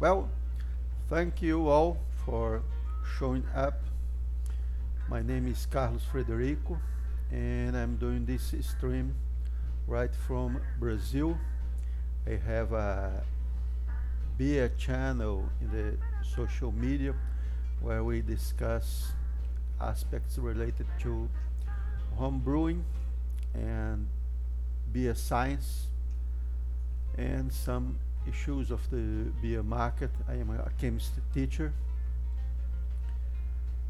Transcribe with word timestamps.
Well, 0.00 0.30
thank 1.08 1.42
you 1.42 1.68
all 1.68 1.98
for 2.24 2.62
showing 3.18 3.44
up. 3.52 3.82
My 5.08 5.22
name 5.22 5.48
is 5.48 5.66
Carlos 5.66 6.04
Frederico 6.04 6.78
and 7.32 7.76
I'm 7.76 7.96
doing 7.96 8.24
this 8.24 8.54
stream 8.60 9.16
right 9.88 10.14
from 10.14 10.60
Brazil. 10.78 11.36
I 12.28 12.36
have 12.46 12.72
a 12.72 13.24
beer 14.36 14.70
channel 14.78 15.48
in 15.60 15.70
the 15.72 15.96
social 16.22 16.70
media 16.70 17.12
where 17.80 18.04
we 18.04 18.20
discuss 18.22 19.10
aspects 19.80 20.38
related 20.38 20.86
to 21.00 21.28
home 22.14 22.38
brewing 22.38 22.84
and 23.52 24.06
beer 24.92 25.16
science 25.16 25.88
and 27.16 27.52
some 27.52 27.98
issues 28.28 28.70
of 28.70 28.80
the 28.90 29.30
beer 29.40 29.62
market. 29.62 30.10
I 30.28 30.34
am 30.34 30.50
a 30.50 30.70
chemist 30.80 31.12
teacher. 31.32 31.72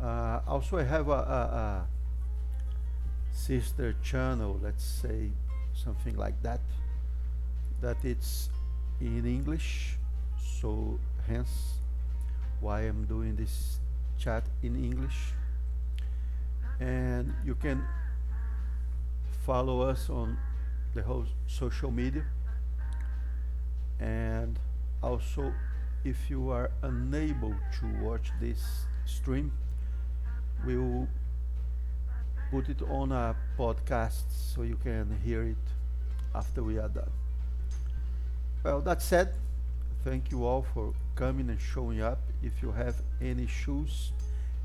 Uh, 0.00 0.40
also, 0.46 0.78
I 0.78 0.84
have 0.84 1.08
a, 1.08 1.12
a, 1.12 1.16
a, 1.16 1.86
sister 3.32 3.94
channel, 4.02 4.58
let's 4.62 4.84
say 4.84 5.30
something 5.72 6.16
like 6.16 6.40
that, 6.42 6.60
that 7.80 7.96
it's 8.04 8.48
in 9.00 9.26
English. 9.26 9.96
So, 10.60 10.98
hence 11.26 11.78
why 12.60 12.82
I'm 12.82 13.04
doing 13.06 13.36
this 13.36 13.78
chat 14.18 14.44
in 14.62 14.76
English. 14.76 15.32
And 16.80 17.34
you 17.44 17.54
can 17.54 17.84
follow 19.44 19.82
us 19.82 20.10
on 20.10 20.36
the 20.94 21.02
whole 21.02 21.26
social 21.46 21.90
media 21.90 22.24
and 24.00 24.58
also 25.02 25.52
if 26.04 26.30
you 26.30 26.50
are 26.50 26.70
unable 26.82 27.54
to 27.78 27.86
watch 28.02 28.30
this 28.40 28.86
stream 29.04 29.52
we 30.66 30.76
will 30.76 31.08
put 32.50 32.68
it 32.68 32.82
on 32.82 33.12
a 33.12 33.34
podcast 33.58 34.24
so 34.30 34.62
you 34.62 34.76
can 34.82 35.18
hear 35.24 35.42
it 35.42 35.56
after 36.34 36.62
we 36.62 36.78
are 36.78 36.88
done. 36.88 37.10
Well 38.64 38.80
that 38.80 39.02
said 39.02 39.34
thank 40.04 40.30
you 40.30 40.46
all 40.46 40.64
for 40.74 40.94
coming 41.14 41.50
and 41.50 41.60
showing 41.60 42.00
up. 42.00 42.20
If 42.42 42.62
you 42.62 42.70
have 42.72 42.96
any 43.20 43.44
issues 43.44 44.12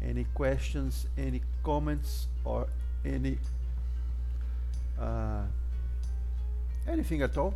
any 0.04 0.26
questions 0.34 1.08
any 1.18 1.42
comments 1.64 2.28
or 2.44 2.68
any 3.06 3.38
uh, 5.00 5.44
anything 6.88 7.22
at 7.22 7.38
all 7.38 7.54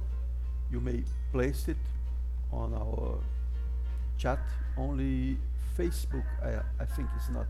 you 0.71 0.79
may 0.79 1.03
place 1.31 1.67
it 1.67 1.77
on 2.51 2.73
our 2.73 3.19
chat. 4.17 4.39
Only 4.77 5.37
Facebook 5.77 6.25
I, 6.43 6.59
I 6.81 6.85
think 6.85 7.09
is 7.17 7.29
not 7.29 7.47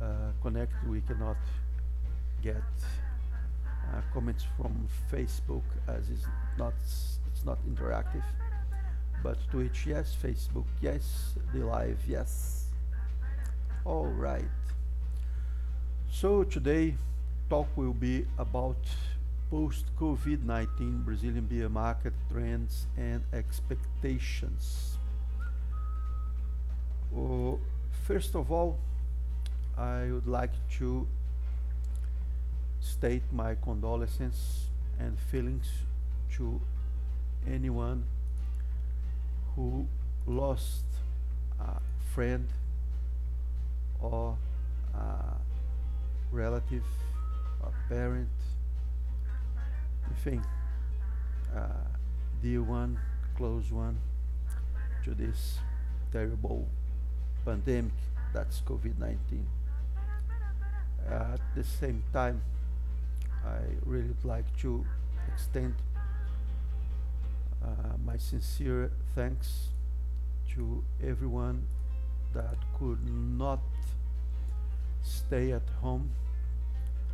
uh, 0.00 0.32
connected. 0.42 0.88
We 0.88 1.00
cannot 1.00 1.36
get 2.42 2.62
uh, 3.92 4.00
comments 4.12 4.44
from 4.56 4.88
Facebook 5.12 5.62
as 5.88 6.10
is 6.10 6.26
not 6.58 6.74
it's 7.32 7.44
not 7.44 7.58
interactive. 7.66 8.24
But 9.22 9.38
Twitch 9.50 9.86
yes. 9.86 10.16
Facebook 10.22 10.66
yes. 10.80 11.34
The 11.52 11.64
live 11.64 11.98
yes. 12.06 12.66
All 13.84 14.06
right. 14.06 14.44
So 16.10 16.44
today 16.44 16.94
talk 17.48 17.68
will 17.76 17.94
be 17.94 18.26
about 18.38 18.76
post-COVID-19 19.54 21.04
Brazilian 21.04 21.46
beer 21.46 21.68
market 21.68 22.12
trends 22.28 22.88
and 22.96 23.22
expectations. 23.32 24.98
Uh, 27.16 27.52
first 28.04 28.34
of 28.34 28.50
all, 28.50 28.80
I 29.78 30.10
would 30.10 30.26
like 30.26 30.50
to 30.78 31.06
state 32.80 33.22
my 33.30 33.54
condolences 33.54 34.70
and 34.98 35.16
feelings 35.30 35.70
to 36.32 36.60
anyone 37.46 38.02
who 39.54 39.86
lost 40.26 40.84
a 41.60 41.78
friend 42.12 42.48
or 44.00 44.36
a 44.92 45.14
relative 46.32 46.88
or 47.62 47.72
parent 47.88 48.28
enfim, 50.14 50.42
uh, 51.56 51.60
dear 52.42 52.62
one, 52.62 52.98
close 53.36 53.70
one 53.70 53.98
to 55.04 55.14
this 55.14 55.58
terrible 56.12 56.68
pandemic 57.44 57.92
that's 58.32 58.60
COVID-19. 58.62 59.44
Uh, 61.08 61.14
at 61.34 61.40
the 61.54 61.64
same 61.64 62.02
time, 62.12 62.40
I 63.44 63.58
really 63.84 64.08
would 64.08 64.24
like 64.24 64.46
to 64.60 64.84
extend 65.32 65.74
uh, 67.62 67.96
my 68.04 68.16
sincere 68.16 68.90
thanks 69.14 69.68
to 70.54 70.82
everyone 71.02 71.66
that 72.32 72.56
could 72.78 73.04
not 73.08 73.60
stay 75.02 75.52
at 75.52 75.68
home 75.80 76.10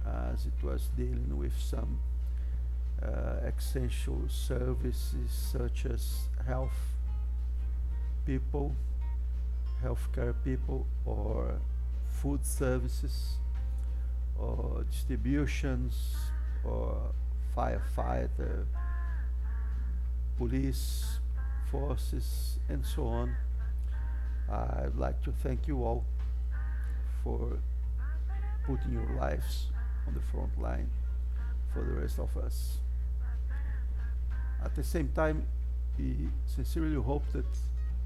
as 0.06 0.46
it 0.46 0.64
was 0.64 0.88
dealing 0.96 1.36
with 1.36 1.52
some 1.58 1.98
Uh, 3.02 3.48
essential 3.56 4.20
services 4.28 5.30
such 5.30 5.86
as 5.86 6.28
health 6.46 6.76
people, 8.26 8.76
healthcare 9.82 10.34
people, 10.44 10.86
or 11.06 11.58
food 12.20 12.44
services, 12.44 13.38
or 14.38 14.84
distributions, 14.90 16.14
or 16.62 17.00
firefighter, 17.56 18.66
police 20.36 21.20
forces, 21.70 22.58
and 22.68 22.84
so 22.84 23.06
on. 23.06 23.34
I'd 24.50 24.94
like 24.96 25.22
to 25.22 25.32
thank 25.32 25.66
you 25.66 25.82
all 25.84 26.04
for 27.24 27.58
putting 28.66 28.92
your 28.92 29.08
lives 29.18 29.68
on 30.06 30.12
the 30.12 30.20
front 30.20 30.60
line 30.60 30.90
for 31.72 31.82
the 31.82 31.92
rest 31.92 32.18
of 32.18 32.36
us. 32.36 32.80
At 34.64 34.74
the 34.74 34.84
same 34.84 35.10
time, 35.14 35.46
we 35.98 36.28
sincerely 36.46 36.96
hope 36.96 37.24
that 37.32 37.46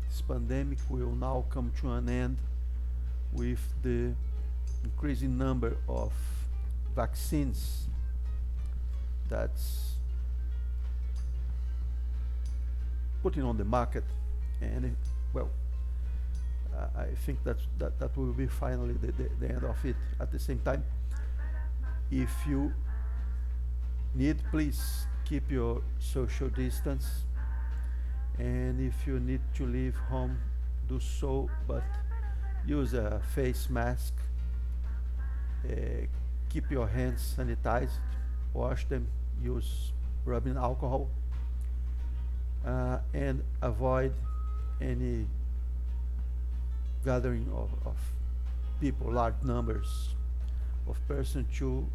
this 0.09 0.21
pandemic 0.23 0.79
will 0.89 1.15
now 1.15 1.45
come 1.51 1.73
to 1.81 1.91
an 1.93 2.09
end 2.09 2.39
with 3.33 3.61
the 3.83 4.13
increasing 4.85 5.37
number 5.37 5.77
of 5.89 6.13
vaccines 6.95 7.89
that's 9.29 9.95
putting 13.23 13.43
on 13.43 13.57
the 13.57 13.65
market. 13.65 14.05
And 14.61 14.97
well 15.33 15.51
uh, 16.77 17.01
I 17.01 17.07
think 17.27 17.43
that, 17.45 17.57
that 17.79 17.99
that 17.99 18.17
will 18.17 18.33
be 18.33 18.47
finally 18.47 18.95
the, 18.95 19.13
the, 19.13 19.29
the 19.41 19.49
end 19.49 19.65
of 19.65 19.85
it. 19.85 19.97
At 20.21 20.31
the 20.31 20.39
same 20.39 20.61
time 20.61 20.85
if 22.11 22.31
you 22.47 22.73
need 24.15 24.37
please 24.51 25.07
keep 25.25 25.51
your 25.51 25.83
social 25.99 26.49
distance. 26.49 27.25
And 28.39 28.81
if 28.81 29.07
you 29.07 29.21
need 29.21 29.41
to 29.55 29.67
leave 29.67 29.97
home 30.09 30.39
do 30.89 31.01
so 31.01 31.49
but 31.67 31.85
use 32.67 32.95
a 32.95 33.21
face 33.35 33.71
mask. 33.71 34.15
Uh, 35.65 36.07
keep 36.51 36.71
your 36.71 36.87
hands 36.87 37.35
sanitized 37.37 37.99
wash 38.55 38.87
them 38.87 39.07
use 39.43 39.93
rubbing 40.25 40.57
alcohol. 40.57 41.11
Uh, 42.65 42.99
and 43.13 43.43
avoid 43.61 44.15
any 44.81 45.27
gathering 47.05 47.47
of, 47.53 47.71
of 47.85 47.97
people 48.81 49.13
large 49.13 49.35
numbers 49.43 50.15
of 50.89 50.97
persons 51.07 51.47
to 51.59 51.87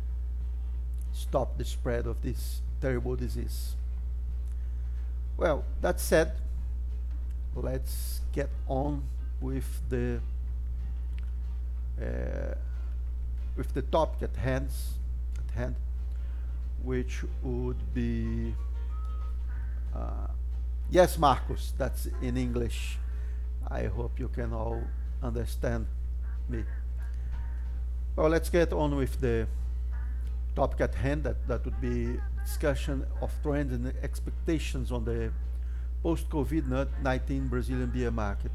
stop 1.12 1.58
the 1.58 1.66
spread 1.66 2.06
of 2.06 2.22
this 2.22 2.62
terrible 2.82 3.16
disease. 3.16 3.76
Well, 5.38 5.64
that 5.82 6.00
said, 6.00 6.34
let's 7.56 8.22
get 8.34 8.50
on 8.68 9.04
with 9.42 9.82
the 9.90 10.20
uh, 12.02 12.56
with 13.56 13.74
the 13.74 13.82
topic 13.82 14.24
at 14.24 14.36
hand, 14.36 14.70
at 15.38 15.56
hand, 15.56 15.76
which 16.84 17.24
would 17.44 17.94
be 17.94 18.54
uh, 19.96 20.28
yes, 20.90 21.18
Marcos. 21.18 21.74
That's 21.78 22.08
in 22.22 22.38
English. 22.38 22.98
I 23.68 23.86
hope 23.86 24.20
you 24.20 24.30
can 24.30 24.54
all 24.54 24.82
understand 25.22 25.88
me. 26.48 26.64
Well, 28.16 28.30
let's 28.30 28.50
get 28.50 28.74
on 28.74 28.96
with 28.96 29.20
the 29.22 29.48
topic 30.56 30.82
at 30.82 30.96
hand. 30.96 31.24
That 31.24 31.48
that 31.48 31.66
would 31.66 31.80
be 31.82 32.20
discussion 32.50 33.06
of 33.22 33.32
trends 33.44 33.72
and 33.72 33.94
expectations 34.02 34.92
on 34.92 35.06
the 35.06 35.32
post-COVID-19 36.02 37.48
Brazilian 37.48 37.92
beer 37.92 38.10
market. 38.10 38.52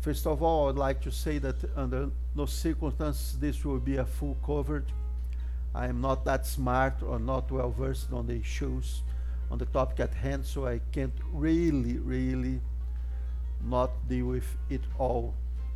First 0.00 0.26
of 0.26 0.42
all, 0.42 0.68
I'd 0.68 0.74
like 0.74 1.00
to 1.02 1.12
say 1.12 1.38
that 1.38 1.54
under 1.76 2.10
no 2.34 2.46
circumstances 2.46 3.38
this 3.38 3.64
will 3.64 3.78
be 3.78 3.98
a 3.98 4.04
full 4.04 4.36
coverage. 4.44 4.88
I 5.76 5.86
am 5.86 6.00
not 6.00 6.24
that 6.24 6.44
smart 6.44 7.04
or 7.04 7.20
not 7.20 7.52
well 7.52 7.70
versed 7.70 8.12
on 8.12 8.26
the 8.26 8.34
issues 8.34 9.02
on 9.48 9.58
the 9.58 9.66
topic 9.66 10.00
at 10.00 10.12
hand, 10.14 10.44
so 10.44 10.66
I 10.66 10.80
can't 10.90 11.14
really, 11.32 11.98
really 11.98 12.60
not 13.64 13.90
deal 14.08 14.26
with 14.26 14.56
it 14.68 14.82
all 14.98 15.34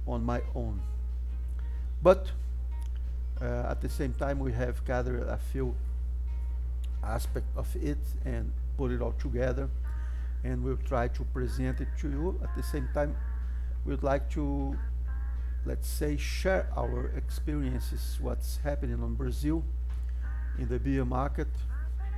on 0.08 0.24
my 0.24 0.40
own. 0.56 0.80
But 2.02 2.32
uh, 3.40 3.70
at 3.70 3.80
the 3.80 3.88
same 3.88 4.12
time, 4.14 4.40
we 4.40 4.52
have 4.52 4.84
gathered 4.84 5.22
a 5.22 5.38
few 5.52 5.76
aspects 7.02 7.50
of 7.56 7.68
it 7.76 7.98
and 8.24 8.52
put 8.76 8.90
it 8.90 9.00
all 9.00 9.12
together, 9.12 9.68
and 10.44 10.62
we'll 10.62 10.84
try 10.86 11.08
to 11.08 11.24
present 11.24 11.80
it 11.80 11.88
to 12.00 12.08
you. 12.08 12.40
At 12.42 12.54
the 12.56 12.62
same 12.62 12.88
time, 12.94 13.16
we'd 13.84 14.02
like 14.02 14.30
to, 14.30 14.76
let's 15.64 15.88
say, 15.88 16.16
share 16.16 16.68
our 16.76 17.12
experiences, 17.16 18.18
what's 18.20 18.58
happening 18.58 18.98
in 19.02 19.14
Brazil 19.14 19.64
in 20.58 20.68
the 20.68 20.78
beer 20.78 21.04
market 21.04 21.48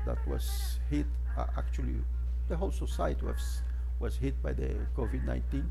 that 0.06 0.18
was 0.26 0.78
hit, 0.88 1.06
uh, 1.36 1.46
actually, 1.56 1.96
the 2.48 2.56
whole 2.56 2.72
society 2.72 3.24
was, 3.24 3.62
was 3.98 4.16
hit 4.16 4.42
by 4.42 4.52
the 4.52 4.74
COVID-19, 4.96 5.64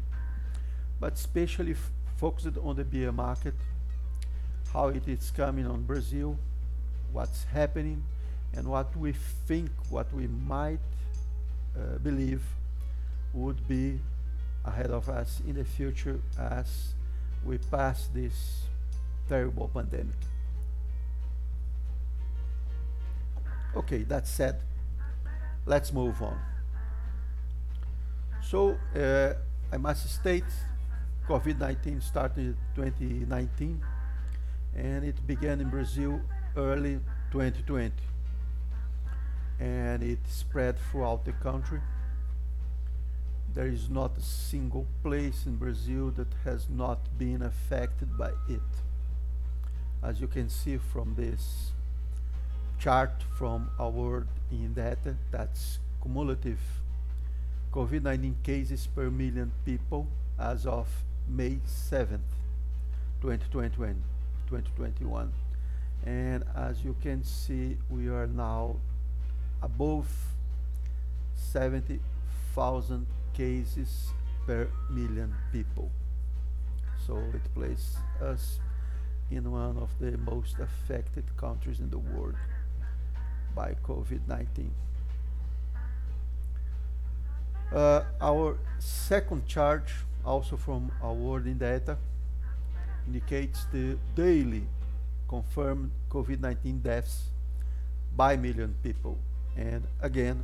but 0.99 1.13
especially 1.13 1.75
focused 2.17 2.57
on 2.63 2.75
the 2.75 2.83
beer 2.83 3.11
market, 3.11 3.55
how 4.71 4.89
it 4.89 5.07
is 5.07 5.31
coming 5.35 5.65
on 5.65 5.83
Brazil, 5.83 6.37
what's 7.11 7.45
happening, 7.45 8.03
and 8.53 8.67
what 8.67 8.95
we 8.97 9.13
think, 9.47 9.69
what 9.89 10.11
we 10.13 10.27
might 10.27 10.79
uh, 11.77 11.97
believe 11.99 12.41
would 13.33 13.67
be 13.67 13.99
ahead 14.65 14.91
of 14.91 15.07
us 15.09 15.41
in 15.47 15.55
the 15.55 15.63
future 15.63 16.19
as 16.37 16.93
we 17.45 17.57
pass 17.57 18.09
this 18.13 18.63
terrible 19.27 19.69
pandemic. 19.73 20.15
Okay, 23.75 24.03
that 24.03 24.27
said, 24.27 24.59
let's 25.65 25.93
move 25.93 26.21
on. 26.21 26.39
So, 28.41 28.77
uh, 28.95 29.33
I 29.71 29.77
must 29.77 30.09
state, 30.09 30.43
COVID-19 31.27 32.01
started 32.01 32.39
in 32.39 32.57
2019 32.75 33.79
and 34.75 35.05
it 35.05 35.15
began 35.27 35.61
in 35.61 35.69
Brazil 35.69 36.19
early 36.55 36.99
2020 37.31 37.91
and 39.59 40.03
it 40.03 40.19
spread 40.27 40.77
throughout 40.79 41.25
the 41.25 41.33
country. 41.33 41.81
There 43.53 43.67
is 43.67 43.89
not 43.89 44.17
a 44.17 44.21
single 44.21 44.85
place 45.03 45.45
in 45.45 45.57
Brazil 45.57 46.11
that 46.11 46.33
has 46.43 46.69
not 46.69 47.17
been 47.17 47.41
affected 47.41 48.17
by 48.17 48.31
it. 48.47 48.61
As 50.01 50.21
you 50.21 50.27
can 50.27 50.49
see 50.49 50.77
from 50.77 51.15
this 51.15 51.71
chart 52.79 53.23
from 53.37 53.69
our 53.79 54.25
data, 54.73 55.15
that's 55.31 55.79
cumulative 56.01 56.59
COVID-19 57.73 58.35
cases 58.43 58.87
per 58.87 59.09
million 59.09 59.51
people 59.65 60.07
as 60.39 60.65
of 60.65 60.87
May 61.27 61.59
7th, 61.67 62.31
2021. 63.21 64.01
2021. 64.49 65.31
And 66.05 66.43
as 66.55 66.83
you 66.83 66.95
can 67.01 67.23
see, 67.23 67.77
we 67.89 68.07
are 68.07 68.27
now 68.27 68.77
above 69.61 70.07
70,000 71.35 73.05
cases 73.33 74.09
per 74.45 74.67
million 74.89 75.33
people. 75.51 75.89
So 77.05 77.17
it 77.33 77.53
places 77.53 77.97
us 78.21 78.59
in 79.31 79.51
one 79.51 79.77
of 79.77 79.89
the 79.99 80.17
most 80.17 80.57
affected 80.59 81.23
countries 81.37 81.79
in 81.79 81.89
the 81.89 81.97
world 81.97 82.35
by 83.55 83.75
COVID-19. 83.83 84.69
Uh, 87.71 88.03
our 88.19 88.57
second 88.79 89.45
chart, 89.45 89.87
also 90.25 90.57
from 90.57 90.91
our 91.03 91.13
World 91.13 91.45
in 91.45 91.57
Data, 91.57 91.97
indicates 93.05 93.65
the 93.71 93.97
daily 94.15 94.63
confirmed 95.27 95.91
COVID-19 96.09 96.81
deaths 96.81 97.29
by 98.15 98.35
million 98.35 98.73
people 98.81 99.17
and 99.59 99.83
again 100.01 100.43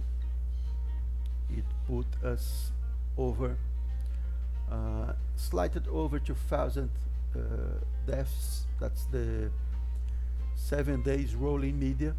it 1.50 1.64
put 1.88 2.06
us 2.24 2.72
over 3.18 3.56
uh, 4.70 5.14
slighted 5.36 5.88
over 5.88 6.20
2000 6.20 6.90
uh, 7.36 7.40
deaths. 8.06 8.66
That's 8.80 9.06
the 9.06 9.52
seven 10.56 11.02
days 11.04 11.36
rolling 11.36 11.80
media. 11.80 12.16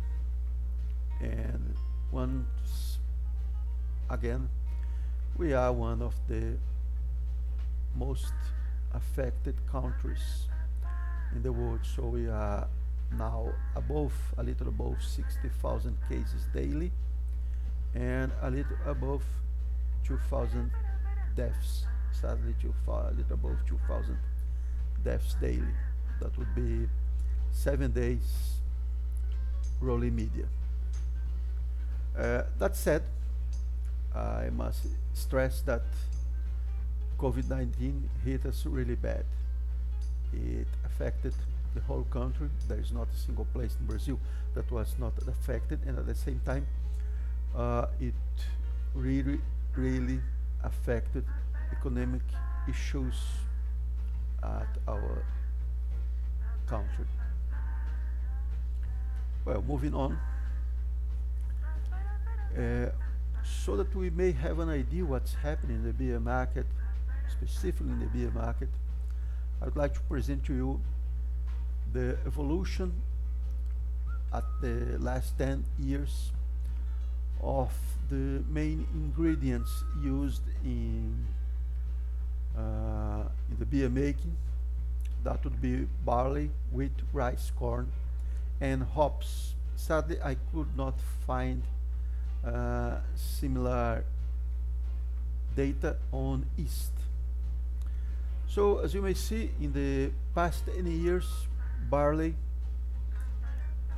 And 1.21 1.75
once 2.13 2.99
again 4.09 4.49
we 5.37 5.53
are 5.53 5.73
one 5.73 6.01
of 6.01 6.15
the 6.29 6.57
most 7.95 8.33
affected 8.95 9.55
countries 9.71 10.49
in 11.35 11.43
the 11.43 11.53
world. 11.53 11.81
So 11.83 12.07
we 12.07 12.29
are 12.29 12.69
now 13.13 13.49
above 13.75 14.13
a 14.39 14.43
little 14.43 14.69
above 14.69 14.97
60,000 15.03 15.97
cases 16.09 16.47
daily 16.53 16.91
and 17.95 18.33
a 18.43 18.51
little 18.51 18.77
above 18.87 19.23
2,000 20.05 20.71
deaths. 21.35 21.87
Sadly 22.13 22.55
a 22.63 23.13
little 23.17 23.35
above 23.35 23.59
2,000 23.67 24.19
deaths 25.05 25.35
daily. 25.41 25.75
That 26.21 26.37
would 26.39 26.55
be 26.55 26.89
seven 27.53 27.93
days 27.93 28.57
rolling 29.81 30.17
media. 30.17 30.47
Uh, 32.17 32.43
that 32.59 32.75
said 32.75 33.03
I 34.15 34.49
must 34.51 34.87
stress 35.13 35.61
that 35.63 35.83
COVID-19 37.19 38.03
hit 38.25 38.47
us 38.47 38.65
really 38.65 38.95
bad. 38.95 39.25
It 40.33 40.67
affected 40.85 41.35
the 41.77 41.83
whole 41.83 42.05
country. 42.05 42.49
There 42.67 42.81
is 42.81 42.91
not 42.91 43.09
a 43.15 43.17
single 43.17 43.45
place 43.45 43.77
in 43.79 43.87
Brazil 43.87 44.19
that 44.55 44.71
was 44.71 44.97
not 44.99 45.13
affected, 45.29 45.79
and 45.87 45.99
at 45.99 46.07
the 46.07 46.15
same 46.15 46.41
time, 46.45 46.67
uh, 47.55 47.87
it 48.01 48.15
really, 48.95 49.39
really 49.77 50.21
affected 50.65 51.25
economic 51.71 52.23
issues 52.69 53.15
at 54.43 54.73
our 54.89 55.25
country. 56.67 57.07
Well, 59.45 59.63
moving 59.63 59.95
on. 59.95 60.19
Uh, 62.57 62.91
so 63.45 63.77
that 63.77 63.95
we 63.95 64.11
may 64.11 64.33
have 64.33 64.59
an 64.59 64.71
idea 64.71 65.05
what's 65.05 65.35
happening 65.35 65.77
in 65.77 65.85
the 65.85 65.93
beer 65.93 66.19
market, 66.19 66.67
specifically 67.31 67.91
in 67.91 68.01
the 68.01 68.07
beer 68.07 68.31
market, 68.31 68.69
I 69.61 69.67
would 69.67 69.77
like 69.77 69.95
to 69.95 70.01
present 70.01 70.45
to 70.47 70.55
you 70.55 70.81
the 71.97 72.19
evolution 72.27 72.93
at 74.33 74.45
the 74.61 74.99
last 74.99 75.39
10 75.39 75.65
years 75.79 76.31
of 77.43 77.73
the 78.11 78.45
main 78.51 78.87
ingredients 78.93 79.85
used 80.03 80.43
in, 80.63 81.17
uh, 82.55 83.25
in 83.51 83.57
the 83.59 83.65
beer 83.65 83.89
making. 83.89 84.37
That 85.25 85.43
would 85.45 85.61
be 85.61 85.89
barley, 86.05 86.51
wheat, 86.71 86.93
rice, 87.15 87.51
corn, 87.59 87.91
and 88.61 88.83
hops. 88.83 89.55
Sadly, 89.77 90.19
I 90.23 90.37
could 90.53 90.77
not 90.77 91.01
find 91.27 91.63
uh, 92.45 92.99
similar 93.15 94.05
data 95.57 95.97
on 96.13 96.45
yeast. 96.59 96.93
So 98.49 98.81
as 98.81 98.93
you 98.93 99.01
may 99.01 99.15
see, 99.15 99.51
in 99.61 99.73
the 99.73 100.11
past 100.35 100.67
10 100.67 100.87
years, 100.87 101.27
barley 101.91 102.35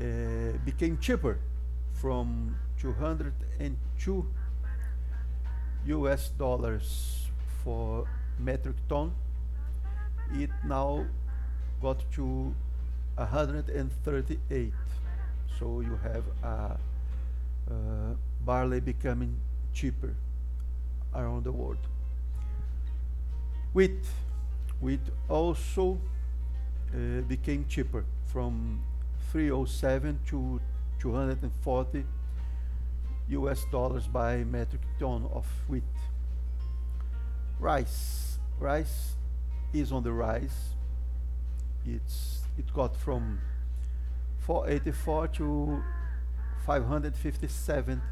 uh, 0.01 0.53
became 0.65 0.99
cheaper 0.99 1.39
from 1.93 2.57
202 2.81 4.27
US 5.87 6.29
dollars 6.39 7.27
for 7.65 8.07
metric 8.39 8.77
ton. 8.89 9.13
It 10.33 10.51
now 10.65 11.07
got 11.81 12.05
to 12.13 12.55
138. 13.17 14.73
So 15.59 15.81
you 15.81 15.99
have 16.03 16.25
a, 16.43 16.79
uh, 17.71 18.15
barley 18.45 18.81
becoming 18.81 19.41
cheaper 19.73 20.15
around 21.15 21.45
the 21.45 21.53
world. 21.53 21.79
Wheat, 23.73 24.05
wheat 24.81 25.01
also 25.29 26.01
uh, 26.95 27.21
became 27.23 27.67
cheaper. 27.69 28.05
From 28.33 28.83
307 29.33 30.21
to 30.29 30.61
240 31.01 32.05
US 33.29 33.65
dollars 33.71 34.07
by 34.07 34.45
metric 34.45 34.83
ton 34.99 35.29
of 35.33 35.47
wheat. 35.69 35.83
rice. 37.61 38.39
Rice 38.59 39.17
is 39.73 39.93
on 39.93 40.03
the 40.03 40.13
rise. 40.13 40.75
It's 41.87 42.43
it 42.57 42.73
got 42.73 42.97
from 42.97 43.41
484 44.41 45.29
to 45.29 45.83
557 46.65 48.03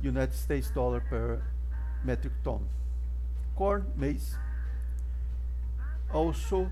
United 0.00 0.34
States 0.34 0.70
dollar 0.70 1.00
per 1.00 1.42
metric 2.04 2.32
ton. 2.44 2.68
Corn 3.56 3.86
maize. 3.96 4.36
Also 6.12 6.70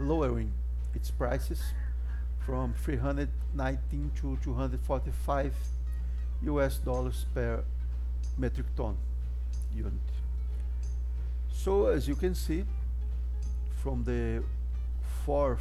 lowering 0.00 0.52
its 0.94 1.10
prices 1.10 1.62
from 2.46 2.74
319 2.74 4.10
to 4.16 4.38
245 4.42 5.54
US 6.42 6.78
dollars 6.78 7.26
per 7.34 7.64
metric 8.36 8.66
ton 8.76 8.96
unit. 9.74 9.92
So 11.48 11.86
as 11.86 12.06
you 12.06 12.14
can 12.14 12.34
see 12.34 12.64
from 13.82 14.04
the 14.04 14.42
four 15.24 15.58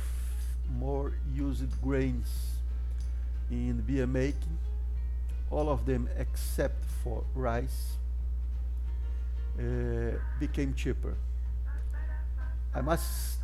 more 0.80 1.14
used 1.34 1.82
grains 1.82 2.58
in 3.50 3.82
beer 3.82 4.08
making, 4.08 4.58
all 5.52 5.70
of 5.70 5.86
them 5.86 6.10
except 6.18 6.84
for 7.04 7.24
rice 7.36 7.98
uh, 9.60 10.18
became 10.40 10.74
cheaper. 10.74 11.16
I 12.76 12.82
must 12.82 13.40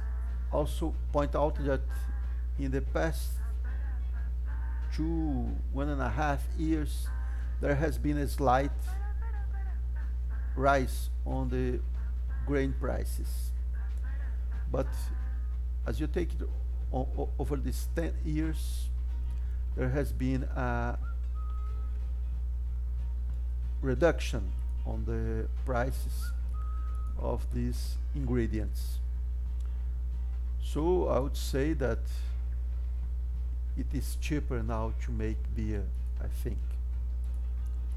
also 0.51 0.93
point 1.11 1.35
out 1.35 1.55
that 1.63 1.81
in 2.57 2.71
the 2.71 2.81
past 2.81 3.31
two, 4.95 5.55
one 5.71 5.89
and 5.89 6.01
a 6.01 6.09
half 6.09 6.41
years, 6.57 7.07
there 7.61 7.75
has 7.75 7.97
been 7.97 8.17
a 8.17 8.27
slight 8.27 8.71
rise 10.55 11.09
on 11.25 11.49
the 11.49 11.79
grain 12.45 12.73
prices. 12.79 13.51
But 14.71 14.87
as 15.85 15.99
you 15.99 16.07
take 16.07 16.33
it 16.33 16.47
over 17.37 17.55
these 17.55 17.87
10 17.95 18.13
years, 18.25 18.89
there 19.75 19.89
has 19.89 20.11
been 20.11 20.43
a 20.43 20.97
reduction 23.81 24.51
on 24.85 25.05
the 25.05 25.47
prices 25.65 26.31
of 27.17 27.45
these 27.53 27.97
ingredients. 28.15 28.99
So 30.73 31.07
I 31.07 31.17
would 31.17 31.35
say 31.35 31.73
that 31.73 31.97
it 33.75 33.87
is 33.91 34.17
cheaper 34.21 34.61
now 34.61 34.93
to 35.03 35.11
make 35.11 35.37
beer, 35.55 35.83
I 36.21 36.27
think, 36.43 36.59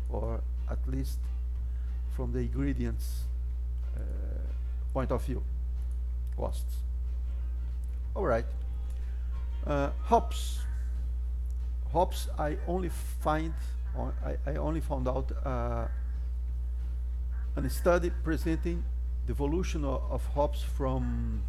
or 0.09 0.41
at 0.71 0.79
least 0.87 1.19
from 2.17 2.33
the 2.33 2.39
ingredients 2.39 3.25
uh, 3.95 4.01
point 4.95 5.13
of 5.13 5.23
view, 5.23 5.43
costs. 6.35 6.77
All 8.17 8.25
right. 8.25 8.47
Uh, 9.67 9.91
hops. 10.05 10.61
Hops, 11.93 12.31
I 12.39 12.57
only 12.67 12.89
find, 13.21 13.53
I, 14.25 14.51
I 14.51 14.57
only 14.57 14.81
found 14.81 15.09
out 15.09 15.31
uh, 15.45 15.89
a 17.55 17.69
study 17.69 18.11
presenting 18.25 18.83
the 19.27 19.35
evolution 19.35 19.85
of, 19.85 20.11
of 20.11 20.25
hops 20.29 20.63
from 20.63 21.43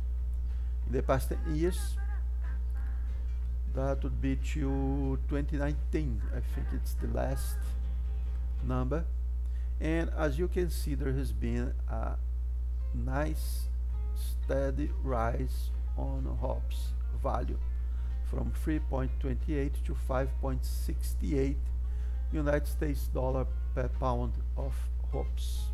the 0.90 1.02
past 1.02 1.30
10 1.30 1.56
years. 1.56 1.98
That 3.76 4.04
would 4.04 4.22
be 4.22 4.36
to 4.36 5.18
2019. 5.30 6.22
I 6.32 6.42
think 6.54 6.68
it's 6.74 6.94
the 6.94 7.08
last 7.08 7.58
number. 8.68 9.06
And 9.82 10.10
as 10.18 10.38
you 10.38 10.48
can 10.48 10.70
see, 10.70 10.96
there 10.96 11.14
has 11.14 11.32
been 11.32 11.74
a 11.90 12.16
nice 12.94 13.68
steady 14.16 14.92
rise 15.04 15.72
on 15.98 16.38
hops 16.40 16.94
value 17.22 17.58
from 18.30 18.52
3.28 18.66 19.72
to 19.86 19.96
5.68 20.10 21.56
United 22.32 22.68
States 22.68 23.08
dollar 23.14 23.46
per 23.76 23.88
pound 24.00 24.34
of 24.58 24.74
hops. 25.12 25.66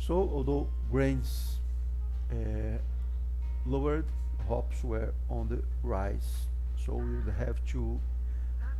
So 0.00 0.14
although 0.32 0.68
grains 0.90 1.58
uh, 2.30 2.78
lowered, 3.68 4.06
hops 4.48 4.82
were 4.82 5.12
on 5.28 5.48
the 5.48 5.62
rise. 5.82 6.46
So 6.84 6.94
we 6.94 7.16
will 7.16 7.32
have 7.32 7.64
to 7.72 8.00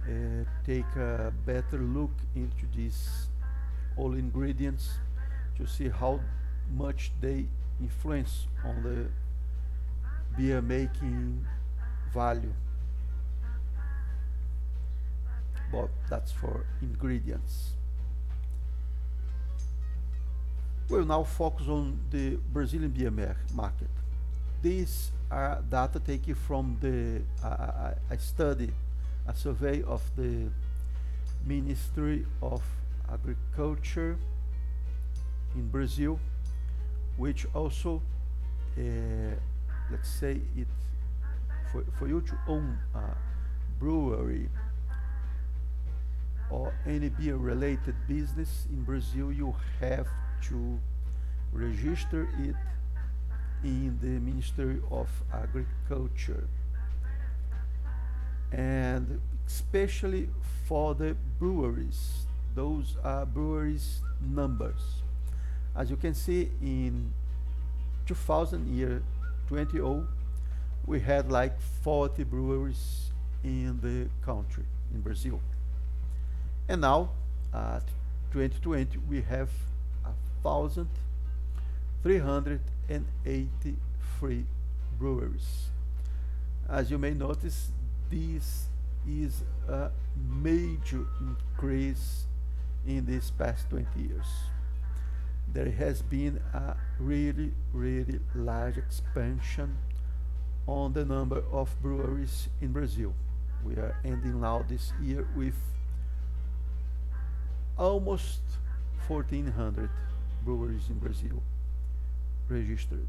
uh, 0.05 0.45
take 0.65 0.97
a 0.97 1.33
better 1.45 1.79
look 1.79 2.13
into 2.35 2.65
these 2.75 3.29
all 3.97 4.15
ingredients 4.15 4.99
to 5.57 5.67
see 5.67 5.89
how 5.89 6.21
much 6.77 7.11
they 7.21 7.47
influence 7.81 8.47
on 8.65 8.83
the 8.83 9.07
beer 10.37 10.63
making 10.63 11.45
value. 12.13 12.55
But 15.71 15.91
that's 16.09 16.33
for 16.33 16.65
ingredients. 16.81 17.73
We'll 20.89 21.05
now 21.05 21.25
focus 21.25 21.69
on 21.69 22.01
the 22.11 22.39
Brazilian 22.53 22.91
beer 22.91 23.37
market. 23.53 23.91
These 24.61 25.13
are 25.31 25.63
data 25.71 26.01
taken 26.01 26.35
from 26.35 26.79
the 26.81 27.23
uh, 27.47 27.93
a 28.11 28.19
study, 28.19 28.73
a 29.27 29.33
survey 29.33 29.83
of 29.85 30.03
the 30.17 30.51
Ministry 31.47 32.27
of 32.43 32.61
Agriculture 33.09 34.17
in 35.55 35.69
Brazil, 35.69 36.19
which 37.17 37.47
also, 37.55 38.03
uh, 38.77 38.83
let's 39.93 40.09
say 40.09 40.41
it, 40.57 40.67
for, 41.71 41.85
for 41.97 42.09
you 42.09 42.21
to 42.23 42.35
own 42.49 42.79
a 42.97 43.15
brewery 43.79 44.49
or 46.51 46.75
any 46.85 47.11
beer 47.11 47.37
related 47.37 47.95
business 48.09 48.67
in 48.71 48.83
Brazil, 48.83 49.31
you 49.31 49.55
have 49.79 50.09
to 50.43 50.81
register 51.53 52.29
it 52.41 52.57
in 53.65 53.99
the 54.01 54.21
Ministry 54.21 54.81
of 54.91 55.09
Agriculture. 55.33 56.47
And 58.53 59.21
especially 59.47 60.29
for 60.67 60.95
the 60.95 61.17
breweries 61.39 62.27
those 62.59 62.97
are 63.05 63.25
breweries 63.25 64.01
numbers. 64.21 65.03
As 65.77 65.91
you 65.91 65.97
can 65.97 66.13
see 66.13 66.51
in 66.61 67.13
2000 68.07 68.67
year 68.75 69.01
2000, 69.49 70.09
we 70.85 70.99
had 70.99 71.31
like 71.31 71.61
40 71.85 72.25
breweries 72.25 73.13
in 73.45 73.79
the 73.81 74.09
country 74.27 74.65
in 74.93 75.01
Brazil. 75.03 75.41
And 76.69 76.81
now 76.81 77.11
at 77.55 77.85
2020 78.33 78.99
we 79.09 79.23
have 79.23 79.51
1,383 82.03 84.47
breweries. 84.99 85.67
As 86.69 86.91
you 86.91 86.99
may 86.99 87.13
notice, 87.13 87.71
this 88.09 88.69
is 89.07 89.43
a 89.69 89.91
major 90.31 91.05
increase 91.21 92.25
in 92.87 93.05
these 93.05 93.31
past 93.33 93.69
20 93.71 94.01
years. 94.01 94.27
There 95.53 95.71
has 95.71 96.03
been 96.03 96.41
a 96.55 96.77
really, 97.01 97.53
really 97.73 98.21
large 98.35 98.77
expansion 98.77 99.79
on 100.69 100.93
the 100.93 101.05
number 101.05 101.43
of 101.51 101.75
breweries 101.83 102.49
in 102.61 102.73
Brazil. 102.73 103.13
We 103.65 103.75
are 103.75 103.97
ending 104.05 104.41
now 104.41 104.65
this 104.69 104.93
year 105.03 105.27
with 105.35 105.57
almost 107.77 108.41
1400 109.09 109.91
breweries 110.45 110.89
in 110.91 110.99
Brazil 110.99 111.43
registered. 112.49 113.07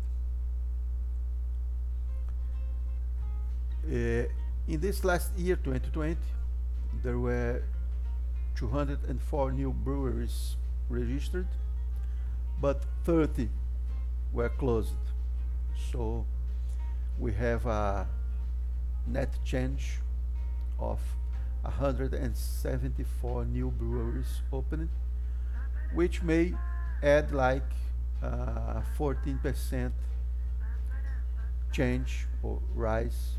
Uh, 3.85 4.27
in 4.67 4.79
this 4.79 5.03
last 5.03 5.37
year, 5.37 5.55
2020, 5.55 6.17
there 7.03 7.17
were 7.17 7.63
204 8.55 9.51
new 9.51 9.71
breweries 9.71 10.57
registered, 10.89 11.47
but 12.61 12.83
30 13.05 13.49
were 14.33 14.49
closed. 14.49 14.95
So 15.91 16.25
we 17.17 17.33
have 17.33 17.65
a 17.65 18.07
net 19.07 19.29
change 19.43 19.99
of 20.77 20.99
174 21.63 23.45
new 23.45 23.71
breweries 23.71 24.41
opened, 24.51 24.89
which 25.93 26.21
may 26.21 26.53
add 27.01 27.31
like 27.31 27.63
14% 28.21 29.87
uh, 29.87 29.89
change 31.71 32.27
or 32.43 32.59
rise 32.73 33.35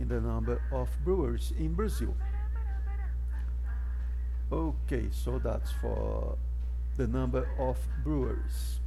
in 0.00 0.08
the 0.08 0.20
number 0.20 0.62
of 0.72 0.88
brewers 1.04 1.52
in 1.58 1.74
Brazil. 1.74 2.14
Okay, 4.50 5.08
so 5.10 5.38
that's 5.38 5.72
for 5.72 6.36
the 6.96 7.06
number 7.06 7.48
of 7.58 7.78
brewers. 8.04 8.80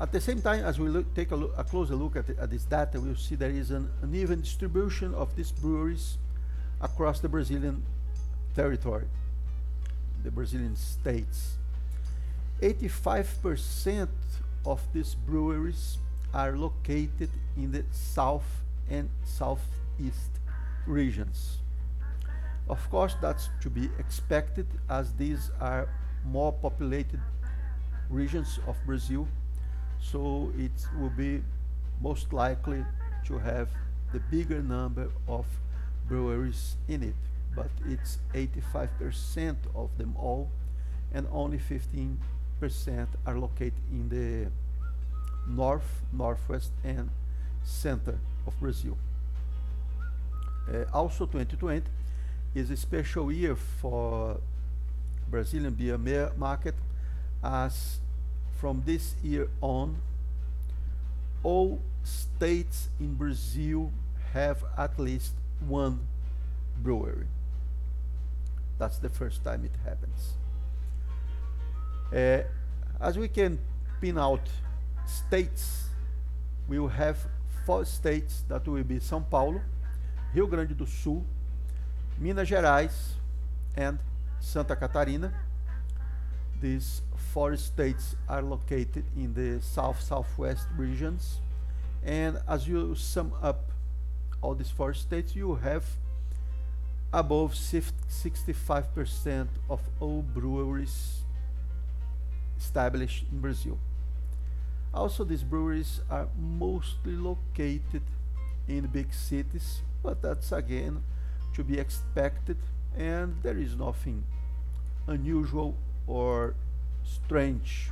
At 0.00 0.12
the 0.12 0.20
same 0.20 0.40
time, 0.40 0.64
as 0.64 0.78
we 0.78 0.88
look, 0.88 1.14
take 1.14 1.30
a, 1.30 1.36
look, 1.36 1.54
a 1.56 1.62
closer 1.62 1.94
look 1.94 2.16
at, 2.16 2.26
the, 2.26 2.40
at, 2.40 2.50
this 2.50 2.64
data, 2.64 3.00
we'll 3.00 3.14
see 3.16 3.36
there 3.36 3.50
is 3.50 3.70
an 3.70 3.88
uneven 4.02 4.40
distribution 4.40 5.14
of 5.14 5.34
these 5.36 5.52
breweries 5.52 6.18
across 6.80 7.20
the 7.20 7.28
Brazilian 7.28 7.82
territory, 8.54 9.06
the 10.24 10.30
Brazilian 10.30 10.74
states. 10.74 11.58
85% 12.64 14.08
of 14.64 14.80
these 14.94 15.14
breweries 15.14 15.98
are 16.32 16.56
located 16.56 17.28
in 17.58 17.72
the 17.72 17.84
south 17.90 18.62
and 18.88 19.10
southeast 19.22 20.30
regions. 20.86 21.58
Of 22.66 22.88
course, 22.88 23.16
that's 23.20 23.50
to 23.60 23.68
be 23.68 23.90
expected 23.98 24.66
as 24.88 25.12
these 25.12 25.50
are 25.60 25.90
more 26.24 26.52
populated 26.52 27.20
regions 28.08 28.58
of 28.66 28.76
Brazil, 28.86 29.28
so 30.00 30.50
it 30.56 30.72
will 30.98 31.10
be 31.10 31.42
most 32.00 32.32
likely 32.32 32.82
to 33.26 33.38
have 33.40 33.68
the 34.14 34.20
bigger 34.30 34.62
number 34.62 35.10
of 35.28 35.44
breweries 36.08 36.76
in 36.88 37.02
it, 37.02 37.14
but 37.54 37.68
it's 37.86 38.20
85% 38.32 39.56
of 39.74 39.90
them 39.98 40.14
all, 40.16 40.48
and 41.12 41.26
only 41.30 41.58
15% 41.58 42.16
are 43.26 43.38
located 43.38 43.74
in 43.90 44.08
the 44.08 44.50
north, 45.46 46.02
northwest, 46.12 46.70
and 46.82 47.10
center 47.62 48.18
of 48.46 48.58
Brazil. 48.60 48.96
Uh, 50.68 50.84
also 50.92 51.26
2020 51.26 51.82
is 52.54 52.70
a 52.70 52.76
special 52.76 53.30
year 53.30 53.54
for 53.54 54.38
Brazilian 55.30 55.74
beer 55.74 55.98
market 56.36 56.74
as 57.42 57.98
from 58.58 58.82
this 58.86 59.14
year 59.22 59.48
on 59.60 59.96
all 61.42 61.80
states 62.02 62.88
in 62.98 63.14
Brazil 63.14 63.92
have 64.32 64.64
at 64.78 64.98
least 64.98 65.34
one 65.60 66.00
brewery. 66.82 67.26
That's 68.78 68.98
the 68.98 69.08
first 69.10 69.44
time 69.44 69.64
it 69.64 69.76
happens. 69.84 70.34
Uh, 72.12 72.42
as 73.00 73.18
we 73.18 73.28
can 73.28 73.58
pin 74.00 74.18
out 74.18 74.48
states, 75.06 75.88
we 76.68 76.78
will 76.78 76.88
have 76.88 77.18
four 77.64 77.84
states 77.84 78.44
that 78.48 78.66
will 78.66 78.84
be 78.84 78.98
São 79.00 79.22
Paulo, 79.28 79.60
Rio 80.34 80.46
Grande 80.46 80.74
do 80.74 80.86
Sul, 80.86 81.24
Minas 82.18 82.48
Gerais, 82.48 83.14
and 83.76 83.98
Santa 84.40 84.76
Catarina. 84.76 85.32
These 86.60 87.02
four 87.32 87.56
states 87.56 88.14
are 88.28 88.42
located 88.42 89.04
in 89.16 89.34
the 89.34 89.60
south-southwest 89.60 90.68
regions. 90.76 91.40
And 92.04 92.38
as 92.46 92.68
you 92.68 92.94
sum 92.94 93.32
up 93.42 93.72
all 94.40 94.54
these 94.54 94.70
four 94.70 94.94
states, 94.94 95.34
you 95.34 95.56
have 95.56 95.84
above 97.12 97.54
65% 97.54 99.48
of 99.68 99.80
all 100.00 100.22
breweries 100.22 101.23
established 102.58 103.24
in 103.30 103.40
Brazil. 103.40 103.78
Also, 104.92 105.24
these 105.24 105.42
breweries 105.42 106.00
are 106.10 106.28
mostly 106.38 107.12
located 107.12 108.02
in 108.68 108.86
big 108.86 109.12
cities 109.12 109.82
but 110.04 110.20
that's 110.20 110.52
again 110.52 111.02
to 111.54 111.64
be 111.64 111.78
expected 111.78 112.58
and 112.96 113.34
there 113.42 113.56
is 113.56 113.74
nothing 113.74 114.22
unusual 115.08 115.74
or 116.06 116.54
strange 117.02 117.90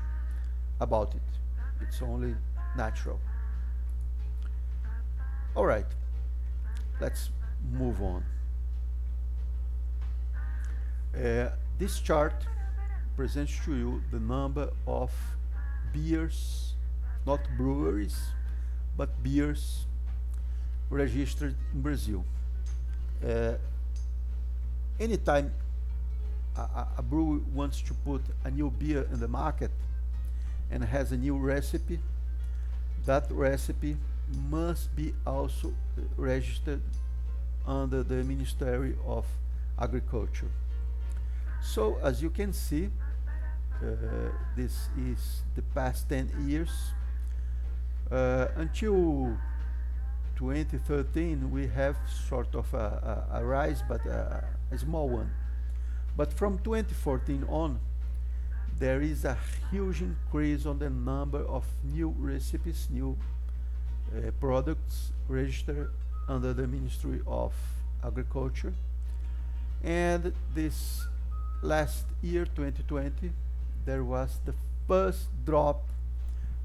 about 0.80 1.14
it. 1.14 1.22
It's 1.80 2.02
only 2.02 2.36
natural. 2.76 3.18
All 5.56 5.66
right, 5.66 5.86
let's 7.00 7.30
move 7.72 8.00
on. 8.02 8.24
Uh, 11.14 11.50
this 11.78 11.98
chart 12.00 12.34
presents 13.16 13.58
to 13.64 13.76
you 13.76 14.02
the 14.10 14.20
number 14.20 14.70
of 14.86 15.12
beers, 15.92 16.74
not 17.26 17.40
breweries, 17.56 18.18
but 18.96 19.22
beers 19.22 19.86
registered 20.90 21.54
in 21.72 21.82
Brazil. 21.82 22.24
Uh, 23.26 23.54
anytime 24.98 25.52
a, 26.56 26.86
a 26.98 27.02
brewer 27.02 27.40
wants 27.54 27.80
to 27.82 27.94
put 27.94 28.22
a 28.44 28.50
new 28.50 28.70
beer 28.70 29.06
in 29.12 29.20
the 29.20 29.28
market 29.28 29.70
and 30.70 30.84
has 30.84 31.12
a 31.12 31.16
new 31.16 31.36
recipe, 31.36 31.98
that 33.04 33.26
recipe 33.30 33.96
must 34.48 34.94
be 34.96 35.14
also 35.26 35.72
registered 36.16 36.80
under 37.66 38.02
the 38.02 38.24
Ministry 38.24 38.94
of 39.06 39.26
Agriculture. 39.78 40.50
So 41.62 41.98
as 42.02 42.22
you 42.22 42.30
can 42.30 42.52
see, 42.52 42.90
this 44.56 44.88
is 44.98 45.42
the 45.54 45.62
past 45.74 46.08
10 46.08 46.30
years. 46.46 46.70
Uh, 48.10 48.48
until 48.56 49.36
2013 50.36 51.50
we 51.50 51.66
have 51.66 51.96
sort 52.28 52.54
of 52.54 52.72
a, 52.74 53.26
a, 53.32 53.38
a 53.38 53.44
rise 53.44 53.82
but 53.88 54.04
a, 54.06 54.44
a, 54.70 54.76
small 54.76 55.08
one 55.08 55.30
but 56.16 56.32
from 56.32 56.58
2014 56.58 57.44
on 57.48 57.78
there 58.78 59.00
is 59.00 59.24
a 59.24 59.38
huge 59.70 60.02
increase 60.02 60.66
on 60.66 60.78
the 60.78 60.90
number 60.90 61.46
of 61.46 61.64
new 61.84 62.14
recipes 62.18 62.88
new 62.90 63.16
uh, 64.14 64.30
products 64.40 65.12
registered 65.28 65.90
under 66.28 66.52
the 66.52 66.66
Ministry 66.66 67.20
of 67.26 67.54
Agriculture 68.04 68.74
and 69.82 70.32
this 70.54 71.06
last 71.62 72.04
year 72.20 72.44
2020 72.44 73.30
there 73.84 74.04
was 74.04 74.38
the 74.44 74.54
first 74.86 75.28
drop 75.44 75.88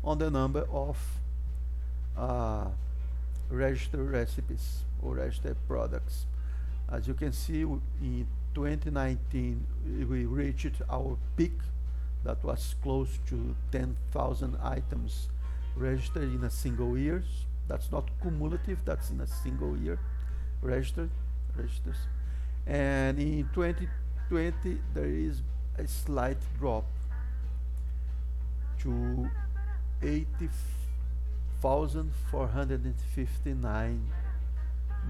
on 0.03 0.17
the 0.17 0.29
number 0.29 0.67
of 0.71 0.97
uh, 2.17 2.65
registered 3.49 4.09
recipes 4.09 4.83
or 5.01 5.15
registered 5.15 5.57
products. 5.67 6.25
As 6.91 7.07
you 7.07 7.13
can 7.13 7.33
see, 7.33 7.61
in 7.61 8.27
2019, 8.55 9.65
we 10.09 10.25
reached 10.25 10.81
our 10.89 11.17
peak 11.35 11.59
that 12.23 12.43
was 12.43 12.75
close 12.81 13.19
to 13.27 13.55
10,000 13.71 14.57
items 14.63 15.29
registered 15.75 16.23
in 16.23 16.43
a 16.43 16.49
single 16.49 16.97
year. 16.97 17.23
That's 17.67 17.91
not 17.91 18.09
cumulative, 18.21 18.79
that's 18.85 19.09
in 19.09 19.21
a 19.21 19.27
single 19.27 19.77
year 19.77 19.99
registered 20.61 21.09
registers. 21.55 21.97
And 22.65 23.19
in 23.19 23.49
2020, 23.53 24.79
there 24.93 25.05
is 25.05 25.41
a 25.77 25.87
slight 25.87 26.37
drop 26.59 26.85
to 28.79 29.29
84 30.01 30.49
1,459 31.61 34.11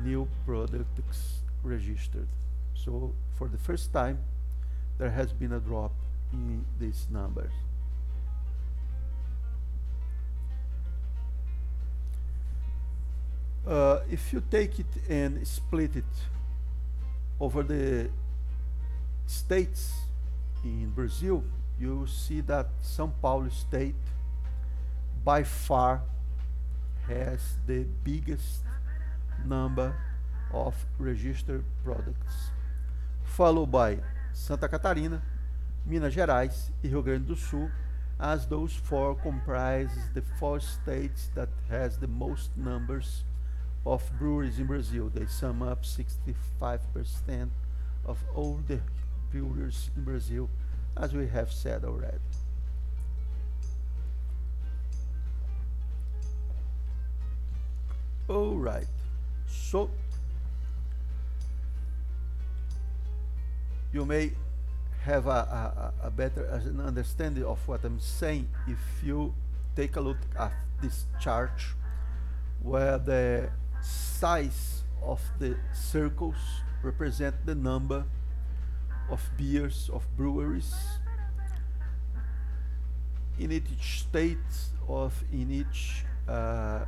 new 0.04 0.28
products 0.46 1.40
registered. 1.64 2.28
So 2.74 3.14
for 3.38 3.48
the 3.48 3.58
first 3.58 3.92
time, 3.92 4.20
there 4.98 5.10
has 5.10 5.34
been 5.34 5.52
a 5.54 5.60
drop 5.60 5.92
in 6.32 6.64
these 6.80 7.08
numbers. 7.12 7.52
Uh, 13.66 14.00
if 14.10 14.32
you 14.32 14.42
take 14.50 14.80
it 14.80 14.86
and 15.10 15.46
split 15.46 15.98
it 15.98 16.06
over 17.40 17.64
the 17.64 18.10
states 19.26 19.94
in 20.64 20.92
Brazil, 20.92 21.44
you 21.80 22.08
see 22.08 22.42
that 22.42 22.68
São 22.82 23.12
Paulo 23.22 23.50
state 23.50 23.96
by 25.24 25.44
far 25.44 26.02
has 27.08 27.58
the 27.66 27.86
biggest 28.04 28.64
number 29.46 29.96
of 30.54 30.76
registered 30.98 31.64
products, 31.84 32.52
followed 33.24 33.72
by 33.72 33.98
Santa 34.34 34.68
Catarina, 34.68 35.22
Minas 35.86 36.14
Gerais 36.14 36.72
e 36.84 36.88
Rio 36.88 37.02
Grande 37.02 37.28
do 37.28 37.36
Sul, 37.36 37.70
as 38.20 38.48
those 38.48 38.74
four 38.74 39.16
comprises 39.16 40.10
the 40.14 40.22
four 40.40 40.60
states 40.60 41.30
that 41.36 41.50
has 41.70 41.98
the 41.98 42.08
most 42.08 42.50
numbers 42.58 43.24
of 43.86 44.04
breweries 44.18 44.60
in 44.60 44.66
Brazil. 44.66 45.10
They 45.14 45.26
sum 45.28 45.62
up 45.62 45.84
65% 45.84 47.50
of 48.06 48.18
all 48.36 48.60
the 48.68 48.80
breweries 49.32 49.92
in 49.96 50.04
Brazil, 50.04 50.50
as 51.00 51.14
we 51.14 51.28
have 51.28 51.52
said 51.52 51.84
already. 51.84 52.18
all 58.30 58.58
right 58.58 58.88
so 59.48 59.90
you 63.94 64.06
may 64.06 64.32
have 65.02 65.28
a, 65.28 65.94
a, 66.04 66.08
a 66.08 66.12
better 66.12 66.46
understanding 66.86 67.46
of 67.46 67.66
what 67.68 67.86
I'm 67.86 68.00
saying 68.02 68.50
if 68.68 68.78
you 69.02 69.34
take 69.78 69.96
a 69.96 70.02
look 70.02 70.18
at 70.38 70.52
this 70.82 71.06
chart 71.22 71.62
where 72.62 72.98
the 72.98 73.50
size 73.82 74.84
of 75.02 75.22
the 75.40 75.56
circles 75.74 76.36
represent 76.84 77.46
the 77.46 77.56
number 77.56 78.04
of 79.10 79.22
beers 79.38 79.90
of 79.94 80.04
breweries 80.18 80.74
in 83.40 83.52
each 83.52 84.02
state 84.02 84.38
of 84.88 85.14
in 85.32 85.52
each 85.52 86.04
uh, 86.28 86.80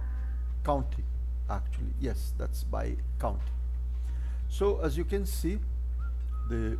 county 0.63 1.03
actually. 1.49 1.93
Yes 1.99 2.34
that's 2.38 2.63
by 2.63 2.95
county. 3.19 3.53
So 4.49 4.79
as 4.82 4.97
you 4.97 5.05
can 5.05 5.25
see 5.25 5.60
the 6.49 6.77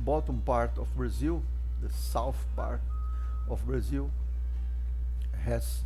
bottom 0.00 0.40
part 0.42 0.78
of 0.78 0.94
Brazil 0.96 1.42
the 1.82 1.90
south 1.90 2.46
part 2.54 2.80
of 3.48 3.64
Brazil 3.66 4.10
has 5.44 5.84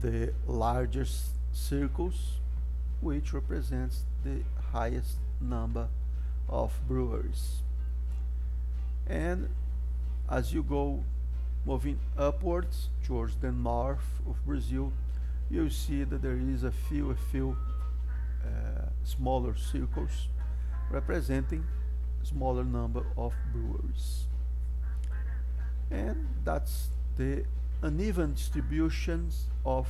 the 0.00 0.32
largest 0.46 1.30
circles 1.52 2.40
which 3.00 3.32
represents 3.32 4.04
the 4.24 4.42
highest 4.72 5.18
number 5.40 5.88
of 6.48 6.72
breweries 6.88 7.62
and 9.06 9.48
as 10.30 10.52
you 10.52 10.62
go 10.62 11.02
moving 11.64 11.98
upwards 12.16 12.88
towards 13.04 13.36
the 13.36 13.50
north 13.50 14.20
of 14.28 14.36
Brazil 14.44 14.92
you 15.50 15.68
see 15.70 16.04
that 16.04 16.22
there 16.22 16.36
is 16.36 16.64
a 16.64 16.70
few 16.70 17.10
a 17.10 17.16
few 17.30 17.56
uh, 18.44 18.86
smaller 19.04 19.54
circles 19.56 20.28
representing 20.90 21.64
smaller 22.22 22.64
number 22.64 23.04
of 23.16 23.32
breweries 23.52 24.24
and 25.90 26.26
that's 26.44 26.88
the 27.16 27.44
uneven 27.82 28.34
distributions 28.34 29.46
of 29.64 29.88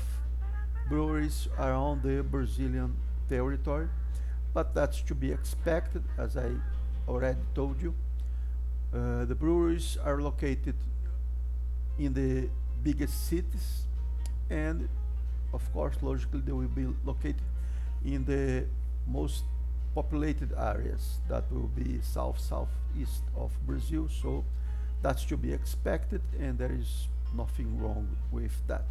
breweries 0.88 1.48
around 1.58 2.02
the 2.02 2.22
Brazilian 2.22 2.94
territory 3.28 3.88
but 4.56 4.72
that's 4.72 5.02
to 5.02 5.14
be 5.14 5.30
expected 5.30 6.02
as 6.16 6.34
I 6.34 6.50
already 7.06 7.44
told 7.54 7.76
you. 7.82 7.92
Uh, 8.90 9.26
the 9.26 9.34
breweries 9.34 9.98
are 10.02 10.18
located 10.22 10.76
in 11.98 12.14
the 12.14 12.48
biggest 12.82 13.28
cities 13.28 13.82
and 14.48 14.88
of 15.52 15.62
course 15.74 15.96
logically 16.00 16.40
they 16.40 16.52
will 16.52 16.74
be 16.82 16.86
located 17.04 17.48
in 18.02 18.24
the 18.24 18.64
most 19.06 19.44
populated 19.94 20.54
areas. 20.56 21.20
That 21.28 21.44
will 21.52 21.70
be 21.82 22.00
south 22.00 22.40
southeast 22.40 23.24
of 23.36 23.50
Brazil 23.66 24.08
so 24.08 24.42
that's 25.02 25.26
to 25.26 25.36
be 25.36 25.52
expected 25.52 26.22
and 26.40 26.56
there 26.56 26.72
is 26.72 27.08
nothing 27.36 27.78
wrong 27.78 28.08
with 28.32 28.56
that. 28.68 28.86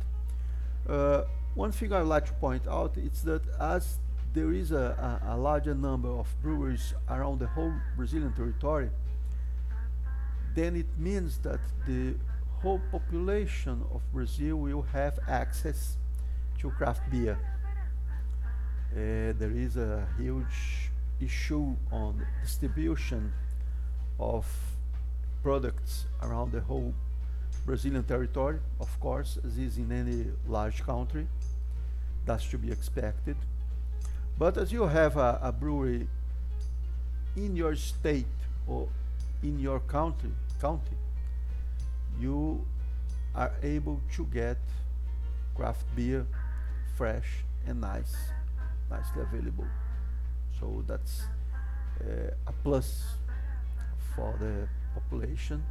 Uh, 0.87 1.23
one 1.55 1.71
thing 1.71 1.91
I'd 1.91 2.11
like 2.15 2.27
to 2.27 2.33
point 2.33 2.67
out 2.67 2.97
is 2.97 3.23
that 3.23 3.41
as 3.59 3.97
there 4.35 4.51
is 4.51 4.71
a, 4.71 5.21
a, 5.25 5.35
a 5.35 5.37
larger 5.37 5.73
number 5.73 6.09
of 6.09 6.27
breweries 6.43 6.93
around 7.09 7.39
the 7.39 7.47
whole 7.47 7.73
Brazilian 7.95 8.33
territory 8.33 8.89
then 10.55 10.77
it 10.77 10.87
means 10.97 11.37
that 11.39 11.59
the 11.85 12.15
whole 12.61 12.79
population 12.89 13.83
of 13.93 14.01
Brazil 14.13 14.55
will 14.55 14.83
have 14.93 15.19
access 15.27 15.97
to 16.59 16.71
craft 16.71 17.01
beer. 17.11 17.37
Uh, 18.93 19.35
there 19.37 19.51
is 19.51 19.75
a 19.75 20.07
huge 20.17 20.89
issue 21.19 21.75
on 21.91 22.25
distribution 22.41 23.33
of 24.17 24.45
products 25.43 26.05
around 26.21 26.53
the 26.53 26.61
whole 26.61 26.93
Brazilian 27.65 28.03
territory, 28.03 28.59
of 28.79 28.99
course, 29.01 29.37
as 29.45 29.57
is 29.57 29.77
in 29.77 29.91
any 29.91 30.25
large 30.47 30.83
country. 30.83 31.27
That's 32.25 32.47
to 32.49 32.57
be 32.57 32.71
expected. 32.71 33.35
But 34.37 34.57
as 34.57 34.71
you 34.71 34.85
have 34.87 35.15
a, 35.15 35.39
a 35.41 35.51
brewery 35.51 36.07
in 37.37 37.55
your 37.55 37.75
state 37.75 38.25
or 38.67 38.89
in 39.43 39.59
your 39.59 39.79
country, 39.79 40.31
county, 40.59 40.97
you 42.19 42.65
are 43.33 43.51
able 43.63 44.01
to 44.15 44.25
get 44.25 44.57
craft 45.55 45.85
beer 45.95 46.25
fresh 46.97 47.43
and 47.65 47.79
nice, 47.79 48.15
nicely 48.89 49.21
available. 49.21 49.67
So 50.59 50.83
that's 50.87 51.23
uh, 52.01 52.31
a 52.47 52.53
plus 52.63 53.03
for 54.15 54.35
the 54.39 54.67
population, 54.93 55.63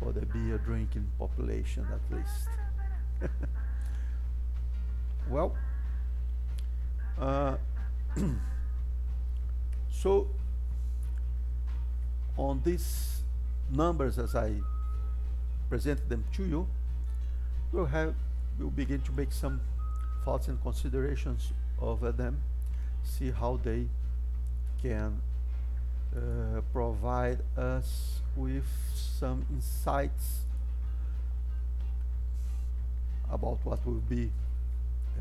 for 0.00 0.12
the 0.12 0.24
beer 0.26 0.58
drinking 0.58 1.06
population 1.18 1.86
at 1.92 2.16
least. 2.16 2.48
well, 5.30 5.54
uh, 7.18 7.56
so 9.90 10.28
on 12.36 12.62
these 12.64 13.22
numbers 13.70 14.18
as 14.18 14.34
I 14.34 14.54
present 15.68 16.08
them 16.08 16.24
to 16.34 16.44
you, 16.44 16.68
we'll 17.72 17.86
have 17.86 18.14
we'll 18.58 18.70
begin 18.70 19.00
to 19.02 19.12
make 19.12 19.32
some 19.32 19.60
thoughts 20.24 20.48
and 20.48 20.60
considerations 20.62 21.52
over 21.80 22.10
them, 22.10 22.40
see 23.02 23.30
how 23.30 23.60
they 23.62 23.86
can 24.80 25.20
uh, 26.16 26.60
provide 26.72 27.38
us 27.56 28.20
with 28.34 28.64
some 28.94 29.44
insights 29.50 30.40
about 33.30 33.58
what 33.64 33.84
will 33.84 34.02
be 34.08 34.30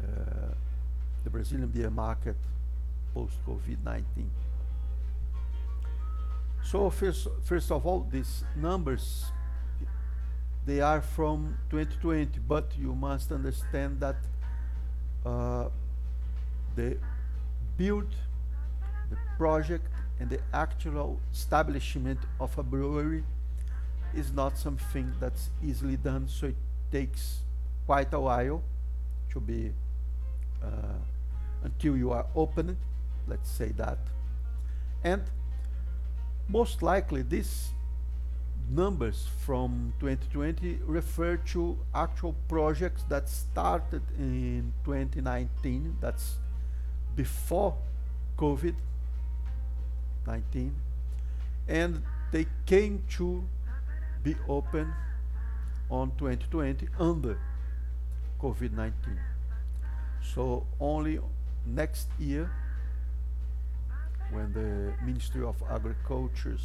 uh, 0.01 0.53
the 1.23 1.29
Brazilian 1.29 1.67
beer 1.67 1.89
market 1.89 2.35
post 3.15 3.37
COVID-19. 3.47 4.03
So 6.61 6.89
first, 6.89 7.27
first 7.43 7.71
of 7.71 7.85
all, 7.85 8.05
these 8.11 8.43
numbers, 8.55 9.25
they 10.65 10.81
are 10.81 11.01
from 11.01 11.57
2020, 11.69 12.39
but 12.47 12.71
you 12.77 12.93
must 12.93 13.31
understand 13.31 13.99
that 14.01 14.17
uh, 15.25 15.69
the 16.75 16.97
build, 17.77 18.13
the 19.09 19.17
project, 19.37 19.87
and 20.19 20.29
the 20.29 20.39
actual 20.53 21.19
establishment 21.31 22.19
of 22.39 22.57
a 22.57 22.63
brewery 22.63 23.23
is 24.13 24.31
not 24.31 24.57
something 24.57 25.13
that's 25.19 25.49
easily 25.63 25.97
done, 25.97 26.27
so 26.27 26.47
it 26.47 26.55
takes 26.91 27.39
quite 27.85 28.13
a 28.13 28.19
while 28.19 28.61
to 29.29 29.39
be 29.39 29.71
uh, 30.63 30.67
until 31.63 31.95
you 31.95 32.11
are 32.11 32.25
open, 32.35 32.77
let's 33.27 33.49
say 33.49 33.71
that. 33.77 33.99
And 35.03 35.23
most 36.47 36.81
likely 36.81 37.21
these 37.21 37.71
numbers 38.69 39.27
from 39.45 39.93
2020 39.99 40.79
refer 40.85 41.37
to 41.37 41.77
actual 41.93 42.35
projects 42.47 43.03
that 43.09 43.29
started 43.29 44.01
in 44.17 44.73
2019 44.83 45.97
that's 46.01 46.37
before 47.15 47.75
COVID-19 48.37 48.73
and 51.67 52.01
they 52.31 52.47
came 52.65 53.03
to 53.09 53.43
be 54.23 54.35
open 54.49 54.91
on 55.89 56.11
2020 56.17 56.87
under 56.99 57.37
COVID-19 58.41 58.91
so 60.33 60.65
only 60.79 61.19
next 61.65 62.07
year 62.17 62.49
when 64.31 64.51
the 64.53 64.93
Ministry 65.05 65.43
of 65.43 65.61
Agriculture 65.69 66.57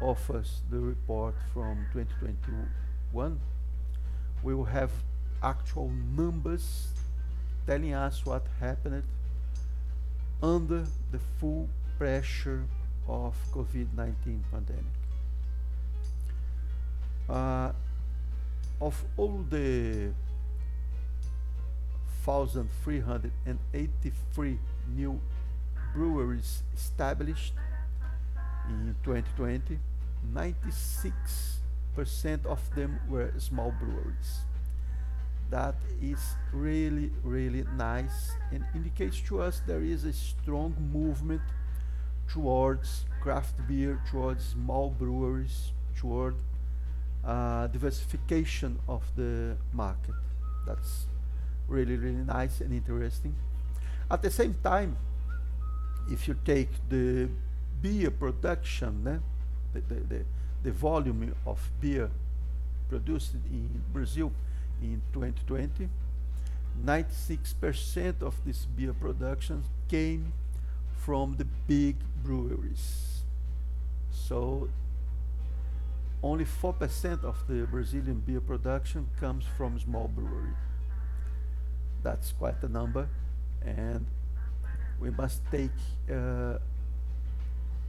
offers 0.00 0.62
the 0.70 0.78
report 0.78 1.34
from 1.52 1.86
2021, 1.92 3.40
we 4.42 4.54
will 4.54 4.64
have 4.64 4.90
actual 5.42 5.90
numbers 6.16 6.88
telling 7.66 7.92
us 7.94 8.24
what 8.24 8.46
happened 8.60 9.02
under 10.42 10.86
the 11.10 11.18
full 11.40 11.68
pressure 11.98 12.64
of 13.08 13.34
COVID-19 13.52 14.42
pandemic. 14.50 14.84
Uh, 17.28 17.72
of 18.80 19.04
all 19.16 19.44
the 19.50 20.12
1,383 22.24 24.58
new 24.94 25.20
breweries 25.96 26.62
established 26.76 27.54
in 28.68 28.94
2020, 29.02 29.78
96% 30.34 32.44
of 32.44 32.60
them 32.74 33.00
were 33.08 33.32
small 33.38 33.72
breweries. 33.80 34.44
That 35.50 35.76
is 36.02 36.18
really, 36.52 37.10
really 37.22 37.64
nice 37.76 38.32
and 38.52 38.64
indicates 38.74 39.20
to 39.28 39.40
us 39.40 39.62
there 39.66 39.82
is 39.82 40.04
a 40.04 40.12
strong 40.12 40.74
movement 40.92 41.42
towards 42.28 43.04
craft 43.20 43.54
beer, 43.68 44.00
towards 44.10 44.44
small 44.44 44.90
breweries, 44.90 45.72
toward 45.96 46.34
uh, 47.24 47.66
diversification 47.68 48.78
of 48.88 49.02
the 49.16 49.56
market. 49.72 50.14
That's 50.66 51.06
really, 51.68 51.96
really 51.96 52.24
nice 52.26 52.60
and 52.60 52.72
interesting. 52.72 53.34
At 54.10 54.22
the 54.22 54.30
same 54.30 54.54
time, 54.62 54.96
if 56.10 56.28
you 56.28 56.36
take 56.44 56.68
the 56.88 57.28
beer 57.82 58.10
production, 58.10 59.06
eh, 59.06 59.18
the, 59.72 59.94
the, 59.94 60.00
the, 60.00 60.24
the 60.62 60.72
volume 60.72 61.34
of 61.44 61.70
beer 61.80 62.10
produced 62.88 63.34
in 63.50 63.82
Brazil 63.92 64.32
in 64.82 65.02
2020, 65.12 65.88
96% 66.84 68.22
of 68.22 68.34
this 68.44 68.66
beer 68.66 68.92
production 68.92 69.64
came 69.88 70.32
from 70.96 71.36
the 71.36 71.44
big 71.66 71.96
breweries. 72.22 73.22
So 74.10 74.68
only 76.22 76.44
4% 76.44 77.24
of 77.24 77.36
the 77.48 77.66
Brazilian 77.66 78.20
beer 78.20 78.40
production 78.40 79.08
comes 79.20 79.44
from 79.56 79.78
small 79.78 80.08
brewery. 80.08 80.54
That's 82.02 82.32
quite 82.32 82.62
a 82.62 82.68
number 82.68 83.08
and 83.64 84.06
we 85.00 85.10
must 85.10 85.42
take 85.50 85.70
uh, 86.10 86.58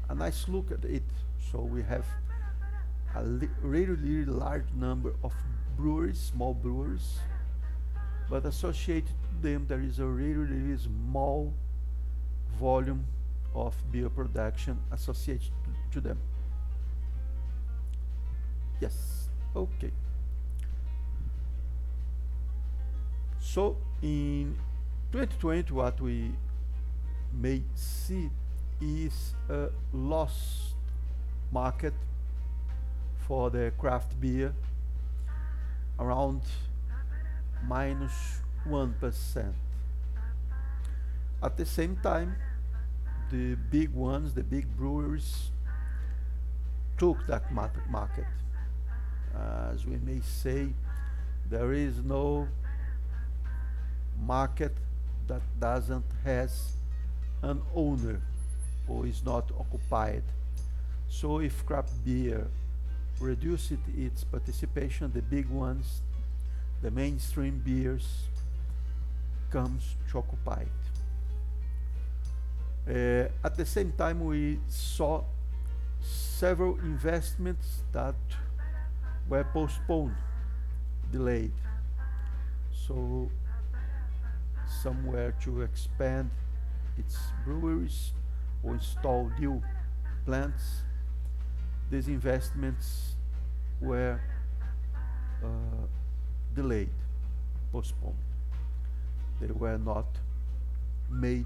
a 0.10 0.16
nice 0.16 0.48
look 0.48 0.72
at 0.72 0.84
it. 0.86 1.04
So 1.52 1.62
we 1.62 1.82
have 1.84 2.06
a 3.16 3.24
really, 3.62 3.94
really 3.94 4.26
large 4.26 4.66
number 4.76 5.14
of 5.24 5.34
breweries, 5.78 6.20
small 6.20 6.54
breweries, 6.54 7.20
but 8.30 8.46
associated 8.46 9.08
to 9.08 9.48
them 9.48 9.66
there 9.68 9.82
is 9.82 10.00
a 10.00 10.06
really, 10.06 10.34
really 10.34 10.78
small 10.78 11.54
volume 12.60 13.06
of 13.56 13.76
beer 13.92 14.10
production 14.10 14.78
associated 14.92 15.52
to, 15.64 16.00
to 16.00 16.02
them. 16.02 16.20
Yes, 18.80 19.30
okay. 19.56 19.92
So 23.40 23.78
in 24.02 24.56
2020 25.12 25.74
what 25.74 26.00
we 26.02 26.32
may 27.34 27.64
see 27.76 28.30
is 28.82 29.34
a 29.50 29.70
lost 29.94 30.76
market 31.52 31.94
for 33.28 33.50
the 33.50 33.72
craft 33.78 34.20
beer 34.20 34.54
around 36.00 36.42
minus 37.68 38.42
1. 38.66 38.96
At 41.42 41.58
the 41.58 41.66
same 41.66 41.98
time, 41.98 42.36
the 43.32 43.56
big 43.56 43.90
ones, 43.90 44.34
the 44.34 44.44
big 44.44 44.68
breweries, 44.78 45.52
took 46.98 47.26
that 47.28 47.52
market. 47.54 48.26
As 49.72 49.86
we 49.86 49.98
may 49.98 50.22
say, 50.22 50.74
there 51.50 51.74
is 51.74 52.04
no 52.04 52.48
market 54.20 54.76
that 55.28 55.42
doesn't 55.60 56.06
has 56.24 56.78
an 57.42 57.62
owner 57.76 58.22
or 58.88 59.06
is 59.06 59.24
not 59.24 59.52
occupied. 59.60 60.24
So 61.10 61.40
if 61.40 61.66
craft 61.66 61.94
beer 62.06 62.48
reduced 63.20 63.74
its 63.98 64.24
participation, 64.24 65.12
the 65.14 65.22
big 65.22 65.50
ones, 65.50 66.02
the 66.82 66.92
mainstream 66.92 67.62
beers, 67.66 68.28
comes 69.50 69.96
to 70.12 70.20
occupy 70.20 70.62
it. 70.62 70.68
Uh, 72.90 73.46
at 73.46 73.56
the 73.58 73.66
same 73.66 73.92
time, 73.94 74.24
we 74.24 74.60
saw 74.68 75.24
several 76.02 76.78
investments 76.80 77.84
that 77.92 78.16
were 79.30 79.44
postponed, 79.44 80.16
delayed. 81.12 81.52
So 82.72 83.30
somewhere 84.66 85.34
to 85.44 85.62
expand 85.62 86.30
its 86.98 87.18
breweries 87.46 88.14
or 88.64 88.74
install 88.74 89.32
new 89.40 89.62
plants. 90.26 90.84
These 91.90 92.08
investments 92.08 93.16
were 93.80 94.20
uh, 95.44 95.48
delayed, 96.56 96.90
postponed. 97.72 98.16
They 99.40 99.48
were 99.48 99.78
not 99.78 100.08
made 101.10 101.46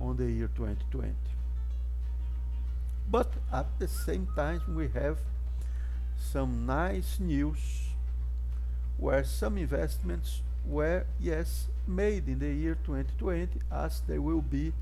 on 0.00 0.16
the 0.16 0.30
year 0.30 0.48
2020. 0.54 1.14
But 3.10 3.32
at 3.52 3.66
the 3.78 3.88
same 3.88 4.28
time, 4.34 4.62
we 4.74 4.88
have 4.88 5.18
some 6.16 6.64
nice 6.66 7.18
news 7.20 7.88
where 8.96 9.24
some 9.24 9.58
investments 9.58 10.42
were, 10.64 11.04
yes, 11.20 11.68
made 11.86 12.28
in 12.28 12.38
the 12.38 12.52
year 12.52 12.76
2020 12.84 13.60
as 13.70 14.02
there 14.06 14.20
will 14.20 14.42
be 14.42 14.72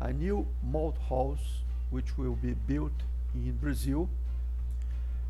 a 0.00 0.12
new 0.12 0.46
malt 0.62 0.96
house 1.08 1.62
which 1.90 2.16
will 2.16 2.36
be 2.36 2.54
built 2.66 2.92
in 3.34 3.56
Brazil 3.60 4.08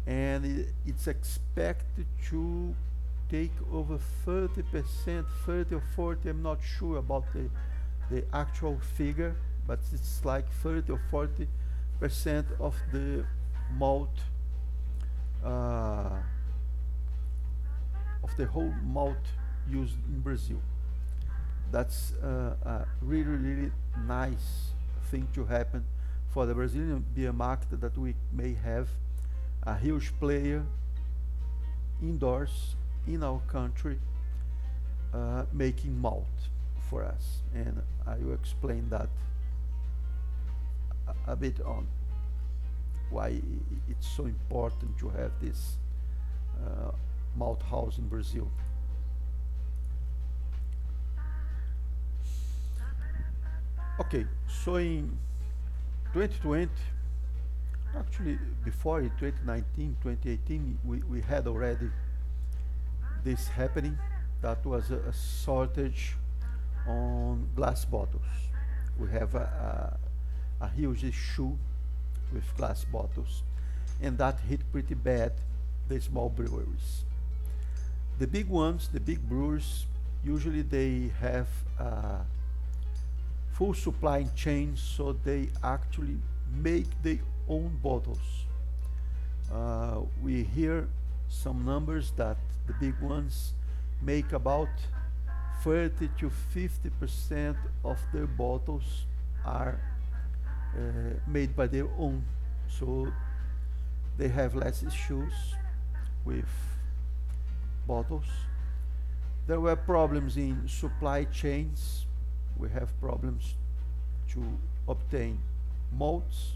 and 0.06 0.66
it's 0.86 1.06
expected 1.06 2.06
to 2.28 2.74
take 3.30 3.52
over 3.72 3.98
30%, 4.26 5.24
30 5.46 5.74
or 5.74 5.82
40, 5.96 6.28
I'm 6.28 6.42
not 6.42 6.58
sure 6.62 6.98
about 6.98 7.24
the, 7.32 7.48
the 8.10 8.24
actual 8.34 8.78
figure, 8.96 9.34
but 9.66 9.78
it's 9.92 10.24
like 10.24 10.50
30 10.62 10.92
or 10.92 11.00
40 11.10 11.48
percent 12.00 12.46
of 12.60 12.74
the 12.92 13.24
malt 13.78 14.10
uh, 15.44 16.10
of 18.22 18.36
the 18.36 18.46
whole 18.46 18.74
malt 18.82 19.16
used 19.70 19.96
in 20.08 20.20
Brazil. 20.20 20.60
That's 21.74 22.12
uh, 22.22 22.54
a 22.64 22.86
really, 23.00 23.34
really 23.34 23.72
nice 24.06 24.74
thing 25.10 25.26
to 25.34 25.44
happen 25.44 25.84
for 26.32 26.46
the 26.46 26.54
Brazilian 26.54 27.04
beer 27.16 27.32
market 27.32 27.80
that 27.80 27.98
we 27.98 28.14
may 28.32 28.54
have 28.62 28.86
a 29.64 29.76
huge 29.76 30.12
player 30.20 30.64
indoors 32.00 32.76
in 33.08 33.24
our 33.24 33.40
country 33.48 33.98
uh, 35.12 35.46
making 35.52 36.00
malt 36.00 36.48
for 36.88 37.02
us. 37.02 37.42
And 37.52 37.82
I 38.06 38.18
will 38.18 38.34
explain 38.34 38.88
that 38.90 39.08
a, 41.08 41.32
a 41.32 41.34
bit 41.34 41.60
on 41.60 41.88
why 43.10 43.42
it's 43.90 44.06
so 44.06 44.26
important 44.26 44.96
to 44.98 45.08
have 45.08 45.32
this 45.42 45.78
uh, 46.64 46.92
malt 47.34 47.62
house 47.62 47.98
in 47.98 48.06
Brazil. 48.06 48.48
Okay, 54.00 54.26
so 54.48 54.74
in 54.74 55.16
2020, 56.14 56.68
actually 57.96 58.38
before 58.64 58.98
in 58.98 59.10
2019, 59.20 59.96
2018, 60.02 60.78
we, 60.84 60.98
we 61.08 61.20
had 61.20 61.46
already 61.46 61.88
this 63.22 63.46
happening. 63.46 63.96
That 64.42 64.66
was 64.66 64.90
a, 64.90 64.96
a 64.96 65.12
shortage 65.12 66.16
on 66.88 67.48
glass 67.54 67.84
bottles. 67.84 68.26
We 68.98 69.10
have 69.10 69.36
a, 69.36 69.96
a, 70.60 70.64
a 70.64 70.68
huge 70.70 71.04
issue 71.04 71.56
with 72.32 72.44
glass 72.56 72.84
bottles, 72.84 73.44
and 74.02 74.18
that 74.18 74.40
hit 74.40 74.60
pretty 74.72 74.94
bad 74.94 75.34
the 75.88 76.00
small 76.00 76.30
breweries. 76.30 77.04
The 78.18 78.26
big 78.26 78.48
ones, 78.48 78.88
the 78.92 78.98
big 78.98 79.28
brewers, 79.28 79.86
usually 80.24 80.62
they 80.62 81.12
have 81.20 81.46
uh, 81.78 82.24
full 83.54 83.72
supply 83.72 84.24
chain 84.34 84.76
so 84.76 85.12
they 85.24 85.48
actually 85.62 86.18
make 86.62 86.86
their 87.02 87.20
own 87.48 87.78
bottles. 87.82 88.46
Uh, 89.52 90.00
we 90.22 90.42
hear 90.42 90.88
some 91.28 91.64
numbers 91.64 92.12
that 92.16 92.36
the 92.66 92.72
big 92.74 92.98
ones 93.00 93.52
make 94.02 94.32
about 94.32 94.68
30 95.62 96.08
to 96.18 96.30
50 96.30 96.90
percent 97.00 97.56
of 97.84 97.98
their 98.12 98.26
bottles 98.26 99.06
are 99.44 99.80
uh, 100.76 100.80
made 101.26 101.54
by 101.54 101.66
their 101.66 101.88
own 101.98 102.24
so 102.68 103.06
they 104.18 104.28
have 104.28 104.54
less 104.54 104.82
issues 104.82 105.32
with 106.24 106.48
bottles 107.86 108.26
there 109.46 109.60
were 109.60 109.76
problems 109.76 110.36
in 110.36 110.66
supply 110.66 111.24
chains 111.24 112.06
we 112.58 112.68
have 112.70 112.88
problems 113.00 113.54
to 114.30 114.42
obtain 114.88 115.38
malts 115.92 116.52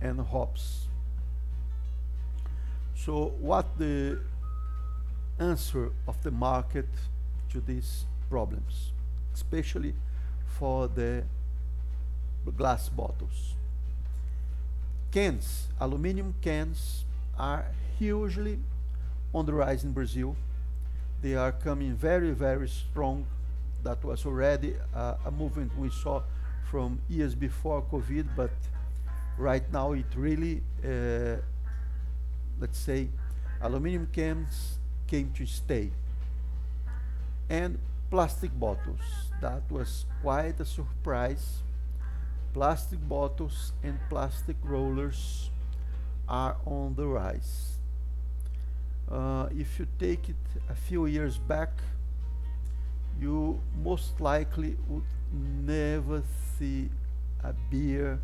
and 0.00 0.20
hops. 0.20 0.86
So 2.94 3.34
what 3.40 3.78
the 3.78 4.18
answer 5.38 5.90
of 6.06 6.22
the 6.22 6.30
market 6.30 6.88
to 7.50 7.60
these 7.60 8.04
problems, 8.30 8.92
especially 9.34 9.94
for 10.46 10.88
the 10.88 11.24
glass 12.56 12.88
bottles. 12.88 13.54
Cans, 15.10 15.68
aluminum 15.80 16.34
cans 16.42 17.04
are 17.38 17.66
hugely 17.98 18.58
on 19.34 19.46
the 19.46 19.54
rise 19.54 19.84
in 19.84 19.92
Brazil. 19.92 20.36
They 21.22 21.34
are 21.34 21.52
coming 21.52 21.94
very, 21.94 22.32
very 22.32 22.68
strong. 22.68 23.26
That 23.84 24.02
was 24.02 24.24
already 24.24 24.74
uh, 24.94 25.14
a 25.26 25.30
movement 25.30 25.76
we 25.78 25.90
saw 25.90 26.22
from 26.70 26.98
years 27.08 27.34
before 27.34 27.82
COVID, 27.82 28.28
but 28.34 28.50
right 29.36 29.70
now 29.70 29.92
it 29.92 30.06
really, 30.16 30.62
uh, 30.82 31.36
let's 32.58 32.78
say, 32.78 33.08
aluminum 33.60 34.08
cans 34.10 34.78
came 35.06 35.30
to 35.36 35.44
stay. 35.44 35.90
And 37.50 37.78
plastic 38.10 38.58
bottles, 38.58 39.30
that 39.42 39.62
was 39.70 40.06
quite 40.22 40.58
a 40.60 40.64
surprise. 40.64 41.62
Plastic 42.54 43.06
bottles 43.06 43.72
and 43.82 43.98
plastic 44.08 44.60
growlers 44.62 45.50
are 46.26 46.56
on 46.64 46.94
the 46.94 47.06
rise. 47.06 47.78
Uh, 49.10 49.48
if 49.54 49.78
you 49.78 49.86
take 49.98 50.30
it 50.30 50.36
a 50.70 50.74
few 50.74 51.04
years 51.04 51.36
back, 51.36 51.70
you 53.20 53.60
most 53.82 54.20
likely 54.20 54.76
would 54.88 55.04
never 55.32 56.22
see 56.58 56.88
a 57.42 57.52
beer 57.70 58.18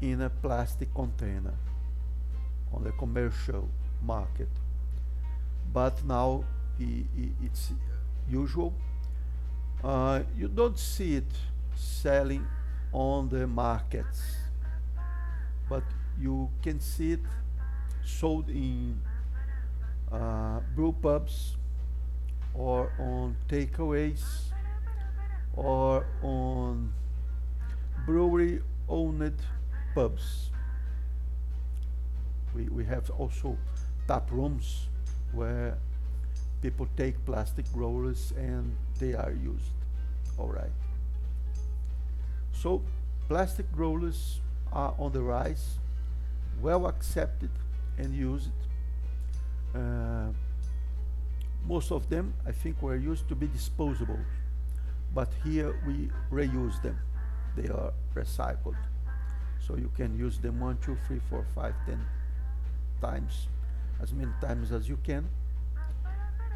in 0.00 0.22
a 0.22 0.30
plastic 0.30 0.92
container 0.94 1.54
on 2.72 2.82
the 2.82 2.92
commercial 2.92 3.68
market. 4.02 4.48
But 5.72 6.04
now 6.04 6.44
it's 6.78 7.72
usual. 8.28 8.74
Uh, 9.82 10.22
you 10.36 10.48
don't 10.48 10.78
see 10.78 11.16
it 11.16 11.32
selling 11.74 12.46
on 12.92 13.28
the 13.28 13.46
markets, 13.46 14.22
but 15.68 15.82
you 16.20 16.50
can 16.62 16.80
see 16.80 17.12
it 17.12 17.20
sold 18.04 18.48
in 18.48 19.00
uh, 20.10 20.60
brew 20.74 20.92
pubs 20.92 21.56
or 22.54 22.92
on 22.98 23.36
takeaways 23.48 24.22
or 25.54 26.06
on 26.22 26.92
brewery 28.06 28.60
owned 28.88 29.34
pubs. 29.94 30.50
We, 32.54 32.64
we 32.68 32.84
have 32.84 33.10
also 33.10 33.56
tap 34.06 34.30
rooms 34.30 34.88
where 35.32 35.78
people 36.60 36.86
take 36.96 37.24
plastic 37.24 37.70
growlers 37.72 38.32
and 38.36 38.76
they 38.98 39.14
are 39.14 39.32
used. 39.32 39.72
All 40.38 40.48
right. 40.48 40.70
So 42.52 42.82
plastic 43.28 43.70
growlers 43.72 44.40
are 44.72 44.94
on 44.98 45.12
the 45.12 45.22
rise, 45.22 45.78
well 46.60 46.86
accepted 46.86 47.50
and 47.98 48.14
used. 48.14 48.50
Uh, 49.74 50.28
most 51.66 51.92
of 51.92 52.08
them, 52.08 52.34
I 52.46 52.52
think, 52.52 52.82
were 52.82 52.96
used 52.96 53.28
to 53.28 53.34
be 53.34 53.46
disposable, 53.46 54.18
but 55.14 55.28
here 55.44 55.74
we 55.86 56.10
reuse 56.30 56.80
them. 56.82 56.98
They 57.56 57.68
are 57.68 57.92
recycled. 58.14 58.76
So 59.60 59.76
you 59.76 59.90
can 59.96 60.18
use 60.18 60.38
them 60.38 60.58
one, 60.60 60.78
two, 60.84 60.96
three, 61.06 61.20
four, 61.30 61.44
five, 61.54 61.74
ten 61.86 62.04
times, 63.00 63.46
as 64.02 64.12
many 64.12 64.32
times 64.40 64.72
as 64.72 64.88
you 64.88 64.98
can. 65.04 65.28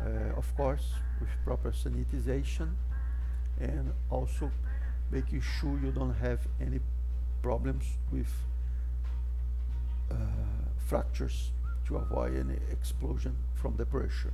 Uh, 0.00 0.36
of 0.36 0.54
course, 0.56 0.92
with 1.20 1.30
proper 1.44 1.70
sanitization 1.70 2.70
and 3.60 3.92
also 4.10 4.50
making 5.10 5.40
sure 5.40 5.78
you 5.82 5.90
don't 5.92 6.14
have 6.14 6.40
any 6.60 6.80
problems 7.42 7.84
with 8.10 8.30
uh, 10.10 10.14
fractures 10.86 11.52
to 11.86 11.96
avoid 11.96 12.36
any 12.36 12.58
explosion 12.70 13.36
from 13.54 13.76
the 13.76 13.86
pressure. 13.86 14.32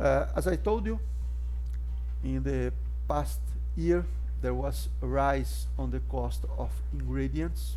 Uh, 0.00 0.24
as 0.34 0.46
I 0.46 0.56
told 0.56 0.86
you, 0.86 0.98
in 2.24 2.42
the 2.42 2.72
past 3.06 3.38
year, 3.76 4.06
there 4.40 4.54
was 4.54 4.88
a 5.02 5.06
rise 5.06 5.66
on 5.78 5.90
the 5.90 6.00
cost 6.00 6.46
of 6.56 6.70
ingredients 6.94 7.76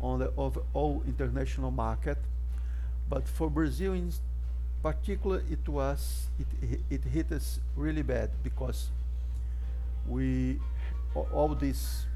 on 0.00 0.18
the 0.18 0.32
overall 0.36 1.00
international 1.06 1.70
market. 1.70 2.18
But 3.08 3.28
for 3.28 3.48
Brazil 3.48 3.92
in 3.92 4.12
particular, 4.82 5.42
it 5.48 5.68
was 5.68 6.26
it, 6.40 6.80
it 6.90 7.04
hit 7.04 7.30
us 7.30 7.60
really 7.76 8.02
bad 8.02 8.30
because 8.42 8.90
we 10.08 10.58
all 11.14 11.54
these 11.54 12.06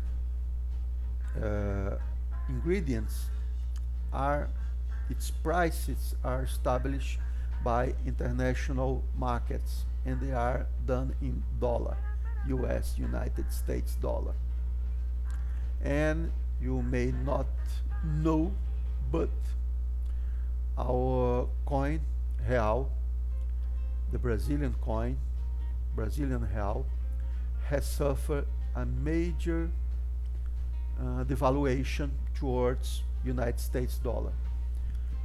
uh, 1.41 1.95
ingredients 2.49 3.27
are 4.13 4.49
its 5.09 5.31
prices 5.31 6.17
are 6.25 6.43
established 6.43 7.21
by 7.65 7.95
international 8.07 9.03
markets 9.17 9.85
and 10.05 10.21
they 10.21 10.33
are 10.33 10.67
done 10.87 11.15
in 11.21 11.43
dollar 11.61 11.97
US 12.47 12.97
United 12.99 13.53
States 13.53 13.95
dollar. 13.97 14.35
And 15.83 16.31
you 16.61 16.83
may 16.83 17.13
not 17.25 17.47
know 18.05 18.53
but 19.11 19.31
our 20.79 21.49
coin 21.67 22.01
real 22.49 22.91
the 24.13 24.19
Brazilian 24.19 24.75
coin 24.81 25.17
Brazilian 25.95 26.49
real 26.55 26.87
has 27.67 27.87
suffered 27.87 28.47
a 28.75 28.87
major 28.87 29.71
uh, 31.01 31.25
devaluation 31.25 32.11
towards 32.35 33.03
United 33.25 33.61
States 33.61 33.99
dollar 33.99 34.33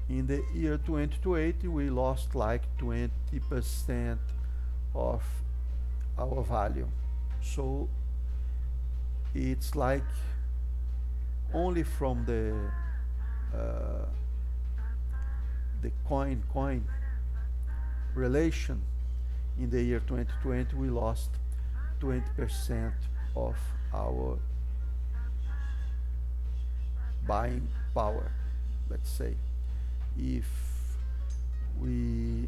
in 0.10 0.28
the 0.28 0.44
year 0.54 0.78
2020 0.78 1.68
we 1.68 1.90
lost 1.90 2.36
like 2.36 2.64
20% 2.78 4.18
of 4.94 5.24
our 6.18 6.44
value. 6.44 6.88
So 7.42 7.90
it's 9.34 9.76
like 9.76 10.04
only 11.54 11.84
from 11.84 12.26
the 12.26 12.54
uh, 13.58 14.06
the 15.82 15.92
coin 16.08 16.44
coin 16.52 16.84
relation 18.16 18.82
in 19.60 19.70
the 19.70 19.82
year 19.82 20.00
2020 20.00 20.76
we 20.76 20.90
lost 20.90 21.30
20% 22.02 22.92
of 23.36 23.56
our 23.94 24.38
buying 27.28 27.68
power 27.94 28.32
let's 28.90 29.10
say 29.10 29.36
if 30.18 30.46
we 31.80 32.48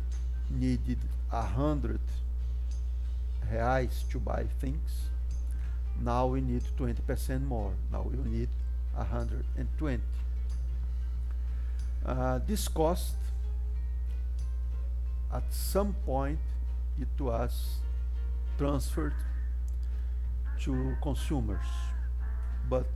needed 0.49 0.99
a 1.31 1.41
hundred 1.41 2.01
reais 3.51 4.07
to 4.09 4.19
buy 4.19 4.43
things 4.59 5.09
now 6.01 6.27
we 6.27 6.41
need 6.41 6.63
20% 6.77 7.47
more. 7.47 7.73
Now 7.91 8.01
we 8.03 8.17
need 8.29 8.49
120 8.93 10.01
uh, 12.05 12.39
this 12.45 12.67
cost 12.67 13.15
at 15.33 15.43
some 15.51 15.93
point 16.05 16.39
it 16.99 17.21
was 17.21 17.79
transferred 18.57 19.15
to 20.61 20.95
consumers. 21.01 21.65
But 22.69 22.87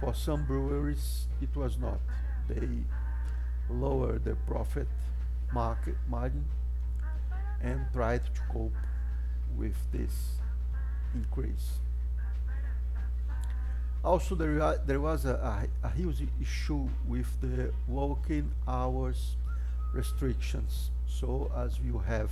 for 0.00 0.12
some 0.12 0.44
breweries 0.44 1.26
it 1.40 1.54
was 1.56 1.78
not. 1.78 2.00
They 2.48 2.68
lower 3.70 4.18
the 4.18 4.34
profit 4.46 4.88
market 5.52 5.96
margin 6.08 6.44
and 7.62 7.80
tried 7.92 8.24
to 8.24 8.40
cope 8.52 8.72
with 9.56 9.76
this 9.92 10.38
increase. 11.14 11.78
Also, 14.04 14.34
there, 14.34 14.78
there 14.86 15.00
was 15.00 15.24
a, 15.24 15.34
a, 15.82 15.86
a, 15.88 15.90
huge 15.90 16.22
issue 16.40 16.88
with 17.08 17.26
the 17.40 17.72
working 17.88 18.52
hours 18.68 19.34
restrictions. 19.92 20.90
So, 21.08 21.50
as 21.56 21.80
you 21.80 21.98
have 22.06 22.30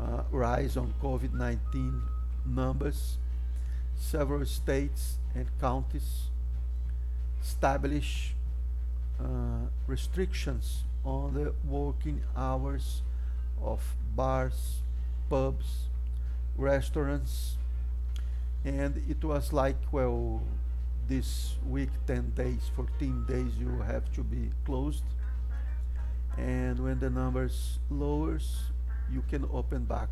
uh, 0.00 0.22
rise 0.32 0.76
on 0.76 0.92
COVID-19 1.00 2.00
numbers, 2.46 3.18
several 3.96 4.44
states 4.46 5.18
and 5.34 5.46
counties 5.60 6.30
establish 7.40 8.34
uh, 9.20 9.68
restrictions 9.86 10.84
on 11.04 11.34
the 11.34 11.54
working 11.64 12.22
hours 12.36 13.02
of 13.62 13.82
bars, 14.14 14.82
pubs, 15.28 15.88
restaurants, 16.56 17.56
and 18.64 19.02
it 19.08 19.22
was 19.24 19.52
like, 19.52 19.76
well, 19.92 20.42
this 21.08 21.56
week 21.66 21.90
10 22.06 22.32
days, 22.34 22.70
14 22.74 23.26
days 23.26 23.52
you 23.58 23.80
have 23.80 24.10
to 24.14 24.22
be 24.22 24.50
closed, 24.64 25.04
and 26.36 26.78
when 26.80 26.98
the 26.98 27.10
numbers 27.10 27.78
lowers, 27.90 28.64
you 29.10 29.22
can 29.28 29.48
open 29.52 29.84
back. 29.84 30.08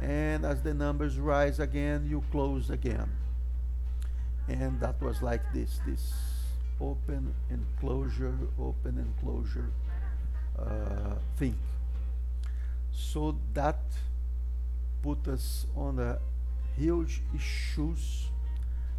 and 0.00 0.44
as 0.44 0.62
the 0.62 0.74
numbers 0.74 1.18
rise 1.18 1.60
again 1.60 2.04
you 2.08 2.22
close 2.30 2.70
again. 2.70 3.10
And 4.48 4.80
that 4.80 5.00
was 5.00 5.22
like 5.22 5.42
this 5.52 5.80
this 5.86 6.12
open 6.80 7.34
and 7.50 7.64
closure 7.80 8.36
open 8.58 8.98
and 8.98 9.12
closure 9.20 9.70
uh, 10.58 11.14
thing. 11.36 11.56
So 12.92 13.36
that 13.54 13.80
put 15.02 15.26
us 15.28 15.66
on 15.76 15.98
a 15.98 16.18
huge 16.76 17.22
issues 17.34 18.28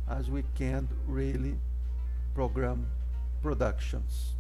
as 0.10 0.30
we 0.30 0.44
can't 0.56 0.90
really 1.08 1.56
program 2.36 2.88
productions. 3.42 4.34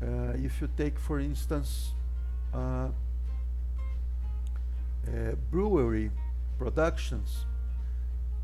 Uh, 0.00 0.32
if 0.34 0.60
you 0.60 0.68
take 0.76 0.98
for 0.98 1.20
instance 1.20 1.92
uh, 2.54 2.88
uh, 5.06 5.32
brewery 5.50 6.10
productions, 6.58 7.46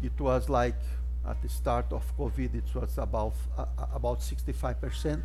it 0.03 0.19
was 0.21 0.49
like 0.49 0.81
at 1.29 1.43
the 1.43 1.49
start 1.49 1.93
of 1.93 2.03
COVID, 2.16 2.55
it 2.55 2.74
was 2.74 2.97
about 2.99 3.35
uh, 3.57 3.66
about 3.95 4.20
65%. 4.20 5.22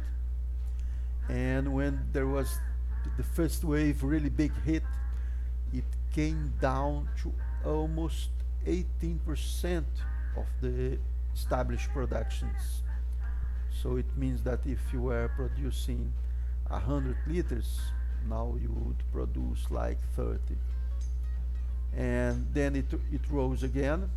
And 1.30 1.74
when 1.74 2.00
there 2.12 2.28
was 2.28 2.60
the 3.18 3.24
first 3.24 3.64
wave, 3.64 4.04
really 4.04 4.30
big 4.30 4.52
hit, 4.66 4.84
it 5.72 5.86
came 6.14 6.54
down 6.60 7.08
to 7.22 7.34
almost 7.66 8.30
18% 8.68 9.84
of 10.36 10.46
the 10.62 10.98
established 11.34 11.90
productions. 11.94 12.84
So 13.82 13.96
it 13.96 14.18
means 14.18 14.44
that 14.44 14.60
if 14.66 14.80
you 14.92 15.02
were 15.02 15.30
producing 15.36 16.12
100 16.68 17.16
liters, 17.28 17.80
now 18.30 18.56
you 18.62 18.72
would 18.72 19.04
produce 19.12 19.72
like 19.72 20.00
30 20.16 20.40
and 21.96 22.48
then 22.54 22.76
it, 22.76 22.92
it 23.12 23.22
rose 23.30 23.62
again 23.62 24.10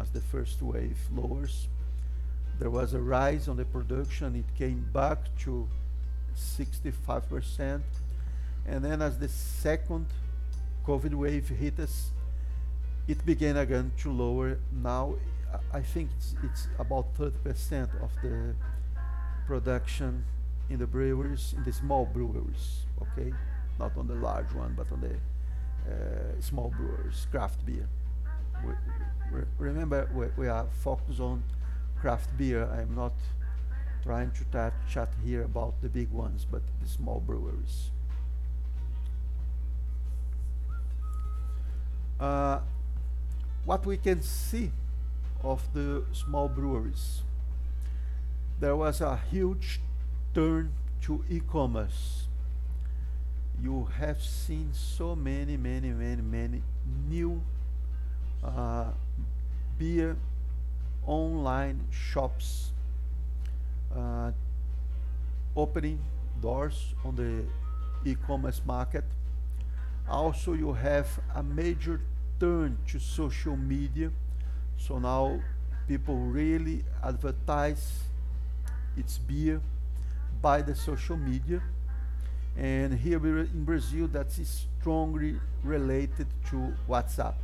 as 0.00 0.10
the 0.10 0.20
first 0.20 0.62
wave 0.62 0.98
lowers. 1.14 1.68
There 2.58 2.70
was 2.70 2.94
a 2.94 3.00
rise 3.00 3.48
on 3.48 3.56
the 3.56 3.64
production, 3.64 4.34
it 4.36 4.58
came 4.58 4.88
back 4.92 5.18
to 5.40 5.68
65%, 6.36 7.80
and 8.66 8.84
then 8.84 9.00
as 9.02 9.18
the 9.18 9.28
second 9.28 10.06
COVID 10.86 11.14
wave 11.14 11.48
hit 11.48 11.78
us, 11.78 12.10
it 13.06 13.24
began 13.24 13.56
again 13.56 13.92
to 13.98 14.10
lower. 14.10 14.58
Now, 14.72 15.14
I 15.72 15.80
think 15.80 16.10
it's, 16.16 16.34
it's 16.42 16.68
about 16.78 17.14
30% 17.16 18.02
of 18.02 18.10
the 18.22 18.54
production 19.46 20.24
in 20.68 20.78
the 20.78 20.86
breweries, 20.86 21.54
in 21.56 21.64
the 21.64 21.72
small 21.72 22.04
breweries, 22.04 22.84
okay? 23.00 23.32
Not 23.78 23.96
on 23.96 24.06
the 24.06 24.14
large 24.14 24.52
one, 24.52 24.74
but 24.76 24.90
on 24.92 25.00
the 25.00 25.14
uh, 25.90 26.40
small 26.40 26.70
brewers, 26.76 27.26
craft 27.30 27.64
beer. 27.64 27.88
Remember, 29.58 30.08
we, 30.14 30.26
we, 30.36 30.48
are 30.48 30.66
focused 30.82 31.20
on 31.20 31.42
craft 32.00 32.36
beer. 32.38 32.64
I'm 32.64 32.94
not 32.94 33.12
trying 34.02 34.30
to 34.32 34.72
chat 34.88 35.12
here 35.24 35.42
about 35.42 35.80
the 35.82 35.88
big 35.88 36.10
ones, 36.10 36.46
but 36.50 36.62
the 36.80 36.88
small 36.88 37.20
breweries. 37.20 37.90
Uh, 42.18 42.60
what 43.64 43.84
we 43.84 43.96
can 43.96 44.22
see 44.22 44.72
of 45.44 45.62
the 45.74 46.04
small 46.12 46.48
breweries, 46.48 47.22
there 48.58 48.74
was 48.74 49.00
a 49.00 49.16
huge 49.30 49.80
turn 50.34 50.72
to 51.02 51.24
e-commerce 51.28 52.28
you 53.62 53.88
have 53.98 54.22
seen 54.22 54.70
so 54.72 55.16
many, 55.16 55.56
many, 55.56 55.90
many, 55.90 56.22
many 56.22 56.62
new 57.08 57.42
uh, 58.44 58.86
beer 59.78 60.16
online 61.06 61.80
shops 61.90 62.72
uh, 63.96 64.30
opening 65.56 65.98
doors 66.40 66.94
on 67.04 67.16
the 67.16 67.42
e-commerce 68.08 68.60
market. 68.64 69.04
Also, 70.08 70.52
you 70.54 70.72
have 70.72 71.06
a 71.34 71.42
major 71.42 72.00
turn 72.38 72.78
to 72.86 72.98
social 72.98 73.56
media. 73.56 74.10
So 74.76 74.98
now 74.98 75.40
people 75.86 76.16
really 76.16 76.84
advertise 77.02 78.02
its 78.96 79.18
beer 79.18 79.60
by 80.40 80.62
the 80.62 80.74
social 80.74 81.16
media 81.16 81.62
and 82.56 82.94
here 82.94 83.24
in 83.38 83.64
Brazil 83.64 84.08
that 84.08 84.38
is 84.38 84.66
strongly 84.80 85.40
related 85.62 86.26
to 86.50 86.74
WhatsApp. 86.88 87.34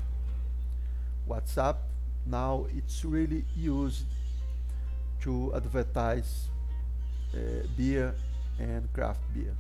WhatsApp 1.29 1.77
now 2.27 2.67
it's 2.75 3.05
really 3.05 3.45
used 3.55 4.07
to 5.21 5.53
advertise 5.55 6.49
uh, 7.35 7.67
beer 7.77 8.15
and 8.59 8.91
craft 8.93 9.21
beer. 9.35 9.55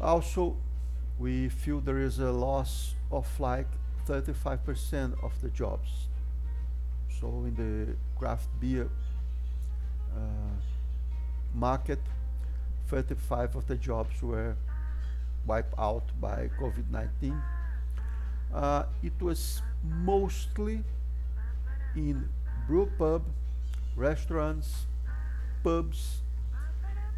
Also, 0.00 0.56
we 1.18 1.48
feel 1.48 1.80
there 1.80 1.98
is 1.98 2.18
a 2.18 2.30
loss 2.30 2.94
of 3.10 3.26
like 3.40 3.66
35% 4.06 5.22
of 5.22 5.32
the 5.42 5.48
jobs. 5.50 6.08
So 7.20 7.28
in 7.44 7.54
the 7.56 7.96
craft 8.18 8.48
beer 8.60 8.88
uh, 10.14 10.20
market, 11.54 12.00
35 12.88 13.56
of 13.56 13.66
the 13.66 13.76
jobs 13.76 14.22
were 14.22 14.56
wiped 15.46 15.74
out 15.78 16.04
by 16.20 16.50
COVID-19. 16.60 17.57
Uh, 18.52 18.84
it 19.02 19.12
was 19.20 19.62
mostly 19.84 20.82
in 21.94 22.28
brew 22.66 22.90
pub, 22.98 23.22
restaurants, 23.96 24.86
pubs, 25.62 26.22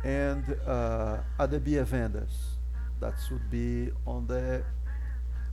and 0.04 0.56
uh, 0.66 1.18
other 1.38 1.60
beer 1.60 1.84
vendors. 1.84 2.56
That 3.00 3.14
should 3.28 3.50
be 3.50 3.90
on 4.06 4.26
the 4.26 4.62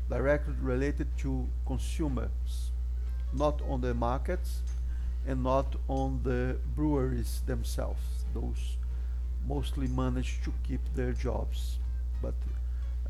directly 0.10 0.54
related 0.62 1.08
to 1.18 1.48
consumers, 1.66 2.72
not 3.34 3.62
on 3.68 3.82
the 3.82 3.94
markets 3.94 4.62
and 5.26 5.44
not 5.44 5.76
on 5.88 6.22
the 6.24 6.58
breweries 6.76 7.42
themselves. 7.46 8.26
Those 8.34 8.78
mostly 9.46 9.88
managed 9.88 10.44
to 10.46 10.54
keep 10.64 10.82
their 10.96 11.12
jobs. 11.12 11.80
But 12.22 12.34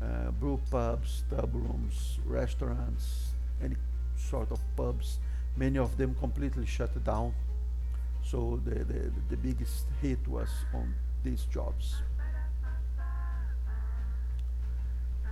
uh, 0.00 0.30
brew 0.32 0.60
pubs, 0.70 1.24
tap 1.30 1.48
rooms, 1.52 2.18
restaurants, 2.24 3.34
any 3.62 3.76
sort 4.16 4.50
of 4.50 4.60
pubs, 4.76 5.18
many 5.56 5.78
of 5.78 5.96
them 5.96 6.14
completely 6.14 6.66
shut 6.66 6.92
down. 7.04 7.34
So 8.22 8.60
the, 8.64 8.84
the, 8.84 9.10
the 9.30 9.36
biggest 9.36 9.86
hit 10.02 10.26
was 10.28 10.50
on 10.74 10.94
these 11.24 11.44
jobs. 11.44 12.02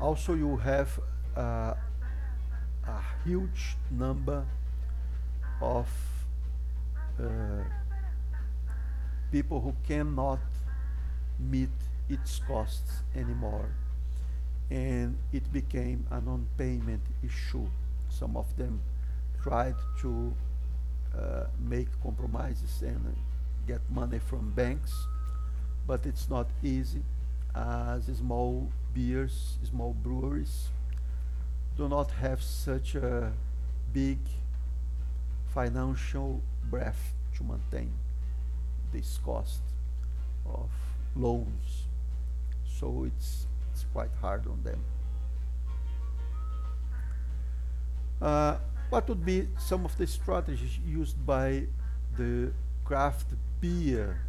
Also, 0.00 0.34
you 0.34 0.56
have 0.56 1.00
uh, 1.36 1.74
a 2.86 3.00
huge 3.24 3.76
number 3.90 4.44
of 5.60 5.88
uh, 7.18 7.24
people 9.32 9.60
who 9.60 9.74
cannot 9.86 10.40
meet 11.38 11.70
its 12.08 12.40
costs 12.46 13.02
anymore. 13.14 13.70
And 14.70 15.16
it 15.32 15.52
became 15.52 16.06
a 16.10 16.20
non-payment 16.20 17.02
issue. 17.24 17.66
Some 18.08 18.36
of 18.36 18.46
them 18.56 18.80
tried 19.42 19.76
to 20.00 20.34
uh, 21.16 21.44
make 21.60 21.88
compromises 22.02 22.82
and 22.82 23.16
get 23.66 23.80
money 23.90 24.18
from 24.18 24.50
banks, 24.50 24.92
but 25.86 26.04
it's 26.04 26.28
not 26.28 26.48
easy 26.62 27.02
as 27.54 28.04
small 28.16 28.70
beers, 28.92 29.58
small 29.64 29.94
breweries 29.94 30.68
do 31.76 31.88
not 31.88 32.10
have 32.10 32.42
such 32.42 32.94
a 32.94 33.32
big 33.92 34.18
financial 35.52 36.42
breath 36.70 37.12
to 37.36 37.44
maintain 37.44 37.92
this 38.92 39.18
cost 39.22 39.60
of 40.46 40.70
loans. 41.14 41.84
So 42.66 43.04
it's 43.04 43.45
quite 43.96 44.14
hard 44.20 44.46
on 44.46 44.62
them. 44.62 44.80
Uh, 48.20 48.56
what 48.90 49.08
would 49.08 49.24
be 49.24 49.48
some 49.58 49.86
of 49.86 49.96
the 49.96 50.06
strategies 50.06 50.78
used 50.86 51.18
by 51.24 51.62
the 52.18 52.52
craft 52.84 53.28
beer 53.58 54.20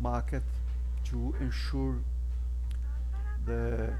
market 0.00 0.42
to 1.04 1.32
ensure 1.40 1.96
the 3.46 3.94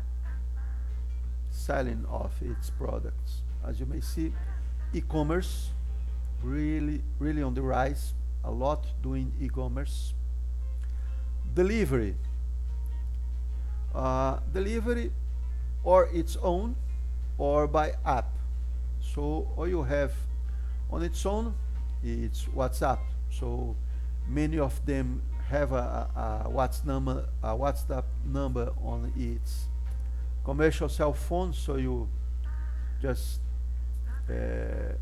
selling 1.50 2.04
of 2.10 2.32
its 2.42 2.70
products? 2.70 3.42
As 3.64 3.78
you 3.78 3.86
may 3.86 4.00
see, 4.00 4.32
e-commerce 4.92 5.70
really, 6.42 7.00
really 7.20 7.44
on 7.44 7.54
the 7.54 7.62
rise. 7.62 8.14
A 8.42 8.50
lot 8.50 8.88
doing 9.04 9.32
e-commerce 9.40 10.14
delivery. 11.54 12.16
Uh, 13.94 14.40
delivery 14.52 15.12
or 15.84 16.08
its 16.12 16.36
own 16.42 16.74
or 17.38 17.68
by 17.68 17.92
app. 18.04 18.26
So 19.00 19.46
all 19.56 19.68
you 19.68 19.82
have 19.84 20.12
on 20.90 21.02
its 21.02 21.24
own, 21.24 21.54
it's 22.02 22.44
WhatsApp. 22.46 22.98
So 23.30 23.76
many 24.28 24.58
of 24.58 24.84
them 24.84 25.22
have 25.48 25.72
a, 25.72 26.08
a, 26.16 26.50
WhatsApp 26.50 26.86
number, 26.86 27.28
a 27.42 27.48
WhatsApp 27.54 28.04
number 28.24 28.72
on 28.82 29.12
its 29.16 29.66
commercial 30.44 30.88
cell 30.88 31.12
phone. 31.12 31.52
So 31.52 31.76
you 31.76 32.08
just 33.00 33.40
uh, 34.28 34.94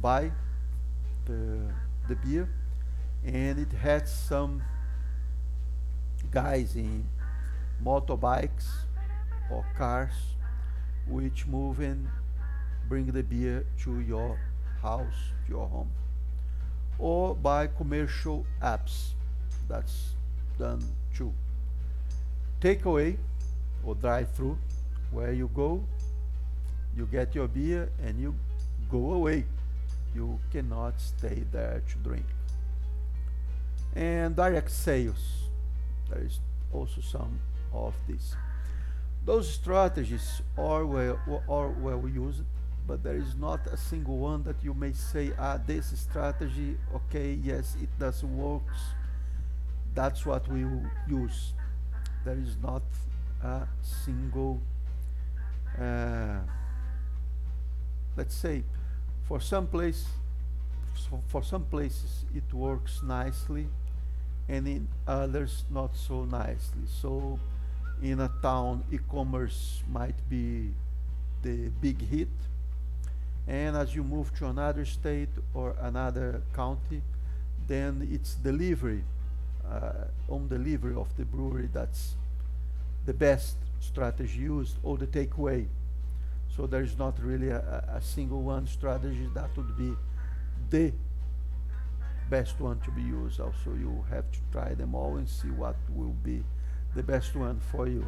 buy 0.00 0.30
the 1.26 1.72
the 2.08 2.16
beer, 2.16 2.48
and 3.24 3.58
it 3.58 3.72
has 3.72 4.12
some 4.12 4.62
guys 6.30 6.76
in 6.76 7.04
motorbikes 7.84 8.68
or 9.50 9.64
cars 9.76 10.12
which 11.06 11.46
move 11.46 11.80
and 11.80 12.06
bring 12.88 13.06
the 13.06 13.22
beer 13.22 13.64
to 13.82 14.00
your 14.00 14.38
house, 14.82 15.32
to 15.46 15.52
your 15.52 15.66
home. 15.68 15.90
Or 16.98 17.34
by 17.34 17.66
commercial 17.66 18.46
apps. 18.62 19.14
That's 19.68 20.14
done 20.58 20.82
too. 21.14 21.32
Takeaway 22.60 23.16
or 23.84 23.94
drive-through, 23.94 24.58
where 25.10 25.32
you 25.32 25.50
go, 25.54 25.82
you 26.96 27.06
get 27.06 27.34
your 27.34 27.48
beer 27.48 27.90
and 28.02 28.20
you 28.20 28.34
go 28.90 29.14
away. 29.14 29.44
You 30.14 30.38
cannot 30.52 31.00
stay 31.00 31.44
there 31.52 31.82
to 31.88 31.98
drink. 31.98 32.26
And 33.94 34.36
direct 34.36 34.70
sales. 34.70 35.48
There 36.10 36.22
is 36.22 36.40
also 36.72 37.00
some 37.00 37.38
of 37.72 37.94
this. 38.08 38.34
Those 39.24 39.52
strategies 39.52 40.42
are 40.56 40.86
well, 40.86 41.18
are 41.48 41.68
well 41.68 42.08
used, 42.08 42.42
but 42.86 43.02
there 43.02 43.16
is 43.16 43.36
not 43.36 43.66
a 43.66 43.76
single 43.76 44.18
one 44.18 44.42
that 44.44 44.56
you 44.62 44.74
may 44.74 44.92
say, 44.92 45.32
ah, 45.38 45.58
this 45.64 45.86
strategy, 45.98 46.76
okay, 46.94 47.38
yes, 47.42 47.76
it 47.82 47.88
does 47.98 48.24
works. 48.24 48.80
That's 49.94 50.24
what 50.24 50.48
we 50.48 50.64
use. 51.08 51.52
There 52.24 52.38
is 52.38 52.56
not 52.62 52.82
a 53.42 53.66
single, 53.82 54.60
uh, 55.78 56.38
let's 58.16 58.34
say, 58.34 58.64
for 59.24 59.40
some 59.40 59.66
place, 59.66 60.06
for 61.28 61.42
some 61.42 61.64
places 61.64 62.24
it 62.34 62.52
works 62.52 63.02
nicely, 63.02 63.68
and 64.48 64.66
in 64.66 64.88
others 65.06 65.64
not 65.70 65.94
so 65.96 66.24
nicely. 66.24 66.82
So 66.86 67.38
in 68.02 68.20
a 68.20 68.30
town, 68.42 68.84
e-commerce 68.90 69.82
might 69.90 70.28
be 70.28 70.70
the 71.42 71.68
big 71.80 72.00
hit. 72.00 72.28
And 73.46 73.76
as 73.76 73.94
you 73.94 74.04
move 74.04 74.34
to 74.38 74.46
another 74.46 74.84
state 74.84 75.30
or 75.54 75.74
another 75.80 76.42
county, 76.54 77.02
then 77.66 78.08
it's 78.10 78.34
delivery, 78.34 79.04
uh, 79.68 80.04
on 80.28 80.48
delivery 80.48 80.94
of 80.94 81.08
the 81.16 81.24
brewery 81.24 81.68
that's 81.72 82.16
the 83.06 83.14
best 83.14 83.56
strategy 83.80 84.40
used, 84.40 84.76
or 84.82 84.98
the 84.98 85.06
takeaway. 85.06 85.66
So 86.54 86.66
there's 86.66 86.98
not 86.98 87.18
really 87.22 87.48
a, 87.48 87.84
a 87.88 88.00
single 88.00 88.42
one 88.42 88.66
strategy 88.66 89.28
that 89.34 89.56
would 89.56 89.76
be 89.76 89.94
the 90.68 90.92
best 92.28 92.60
one 92.60 92.78
to 92.80 92.90
be 92.90 93.02
used. 93.02 93.40
Also, 93.40 93.74
you 93.78 94.04
have 94.10 94.30
to 94.30 94.38
try 94.52 94.74
them 94.74 94.94
all 94.94 95.16
and 95.16 95.28
see 95.28 95.48
what 95.48 95.76
will 95.88 96.14
be 96.22 96.44
the 96.94 97.02
best 97.02 97.34
one 97.36 97.60
for 97.70 97.86
you. 97.86 98.04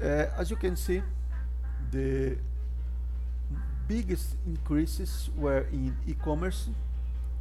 Uh, 0.00 0.26
as 0.38 0.50
you 0.50 0.56
can 0.56 0.76
see, 0.76 1.02
the 1.90 2.36
biggest 3.86 4.36
increases 4.46 5.28
were 5.36 5.66
in 5.72 5.96
e-commerce, 6.06 6.68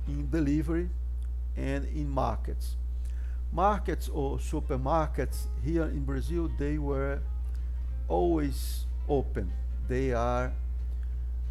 in 0.08 0.30
delivery, 0.30 0.90
and 1.56 1.86
in 1.96 2.10
markets. 2.10 2.76
Markets 3.52 4.10
or 4.10 4.38
supermarkets 4.38 5.48
here 5.64 5.84
in 5.86 6.04
Brazil, 6.04 6.50
they 6.58 6.78
were 6.78 7.20
always 8.08 8.86
open. 9.08 9.52
They 9.88 10.14
are 10.14 10.52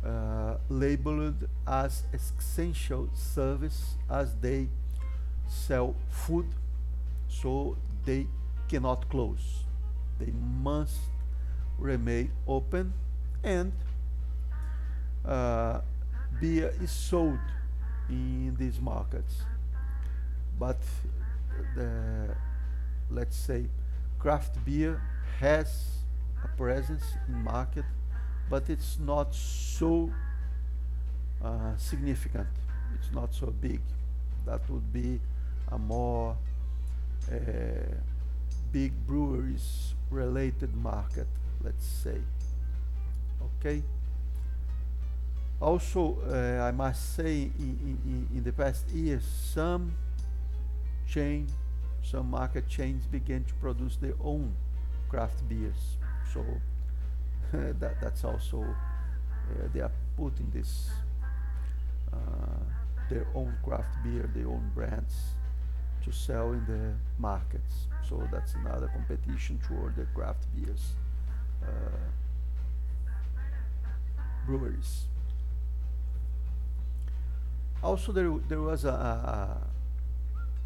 uh, 0.04 0.56
labeled 0.68 1.48
as 1.66 2.04
essential 2.12 3.08
service 3.14 3.94
as 4.10 4.34
they 4.36 4.68
sell 5.48 5.94
food, 6.10 6.46
so 7.28 7.76
they 8.04 8.26
cannot 8.68 9.08
close. 9.08 9.64
They 10.18 10.32
must 10.62 10.98
remain 11.78 12.30
open 12.46 12.92
and 13.42 13.72
uh, 15.24 15.80
beer 16.40 16.72
is 16.80 16.90
sold 16.90 17.38
in 18.08 18.56
these 18.58 18.80
markets. 18.80 19.42
But 20.58 20.78
the, 21.76 22.34
let's 23.10 23.36
say, 23.36 23.66
craft 24.18 24.64
beer 24.64 25.00
has 25.38 25.98
a 26.44 26.48
presence 26.56 27.04
in 27.28 27.44
market, 27.44 27.84
but 28.50 28.68
it's 28.68 28.98
not 28.98 29.34
so 29.34 30.10
uh, 31.42 31.76
significant. 31.76 32.48
It's 32.94 33.12
not 33.12 33.32
so 33.34 33.46
big. 33.46 33.80
That 34.46 34.68
would 34.70 34.92
be 34.92 35.20
a 35.72 35.78
more 35.78 36.36
uh, 37.30 37.34
big 38.72 38.92
breweries 39.06 39.94
related 40.10 40.74
market, 40.76 41.26
let's 41.62 41.86
say. 41.86 42.20
Okay. 43.58 43.82
Also, 45.60 46.18
uh, 46.30 46.62
I 46.62 46.70
must 46.70 47.16
say, 47.16 47.50
in, 47.58 47.98
in, 48.04 48.28
in 48.36 48.44
the 48.44 48.52
past 48.52 48.88
years, 48.90 49.24
some 49.24 49.92
chain, 51.06 51.48
some 52.02 52.30
market 52.30 52.68
chains 52.68 53.06
began 53.06 53.44
to 53.44 53.54
produce 53.54 53.96
their 53.96 54.14
own 54.22 54.54
craft 55.08 55.48
beers. 55.48 55.96
So 56.32 56.44
that 57.52 58.00
that's 58.00 58.24
also 58.24 58.62
uh, 58.62 59.68
they 59.72 59.80
are 59.80 59.90
putting 60.16 60.50
this 60.50 60.90
uh, 62.12 62.16
their 63.10 63.26
own 63.34 63.56
craft 63.64 64.02
beer, 64.04 64.30
their 64.34 64.48
own 64.48 64.70
brands 64.74 65.34
to 66.04 66.12
sell 66.12 66.52
in 66.52 66.64
the 66.66 66.94
markets. 67.18 67.86
So 68.08 68.28
that's 68.32 68.54
another 68.54 68.88
competition 68.88 69.60
toward 69.66 69.96
the 69.96 70.06
craft 70.14 70.46
beers 70.54 70.94
uh, 71.62 71.68
breweries. 74.46 75.06
Also, 77.82 78.12
there 78.12 78.30
there 78.48 78.60
was 78.60 78.84
a 78.84 78.90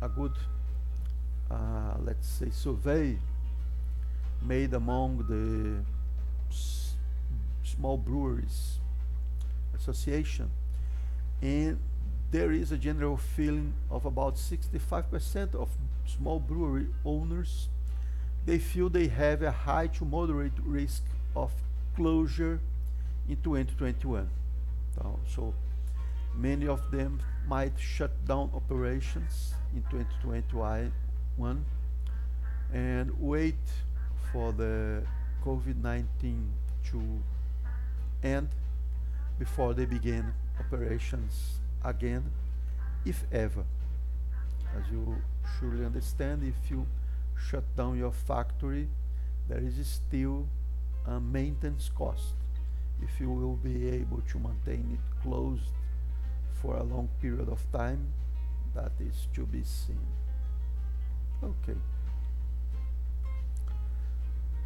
a, 0.00 0.06
a 0.06 0.08
good 0.08 0.32
uh, 1.50 1.94
let's 2.04 2.28
say 2.28 2.50
survey 2.50 3.18
made 4.42 4.74
among 4.74 5.18
the 5.28 5.84
small 7.64 7.96
breweries 7.96 8.78
association 9.74 10.50
and 11.42 11.78
there 12.32 12.50
is 12.50 12.72
a 12.72 12.78
general 12.78 13.18
feeling 13.18 13.74
of 13.90 14.06
about 14.06 14.36
65% 14.36 15.54
of 15.54 15.68
small 16.06 16.40
brewery 16.40 16.86
owners 17.04 17.68
they 18.46 18.58
feel 18.58 18.88
they 18.88 19.06
have 19.06 19.42
a 19.42 19.52
high 19.52 19.86
to 19.86 20.04
moderate 20.06 20.52
risk 20.64 21.02
of 21.36 21.52
closure 21.94 22.58
in 23.28 23.36
2021 23.42 24.28
so 25.28 25.54
many 26.34 26.66
of 26.66 26.90
them 26.90 27.20
might 27.46 27.78
shut 27.78 28.10
down 28.26 28.50
operations 28.54 29.54
in 29.76 29.82
2021 29.90 31.64
and 32.72 33.10
wait 33.20 33.54
for 34.32 34.52
the 34.52 35.02
COVID-19 35.44 36.48
to 36.90 37.22
end 38.22 38.48
before 39.38 39.74
they 39.74 39.84
begin 39.84 40.32
operations 40.58 41.58
again, 41.84 42.30
if 43.04 43.24
ever. 43.32 43.64
As 44.76 44.90
you 44.90 45.16
surely 45.58 45.84
understand, 45.84 46.42
if 46.44 46.70
you 46.70 46.86
shut 47.48 47.64
down 47.76 47.98
your 47.98 48.12
factory, 48.12 48.88
there 49.48 49.58
is 49.58 49.86
still 49.86 50.46
a 51.06 51.20
maintenance 51.20 51.90
cost. 51.94 52.34
If 53.02 53.20
you 53.20 53.30
will 53.30 53.56
be 53.56 53.88
able 53.88 54.22
to 54.30 54.38
maintain 54.38 54.98
it 54.98 55.22
closed 55.22 55.72
for 56.60 56.76
a 56.76 56.82
long 56.82 57.08
period 57.20 57.48
of 57.48 57.60
time, 57.72 58.12
that 58.74 58.92
is 59.00 59.26
to 59.34 59.44
be 59.44 59.64
seen. 59.64 60.00
Okay. 61.42 61.78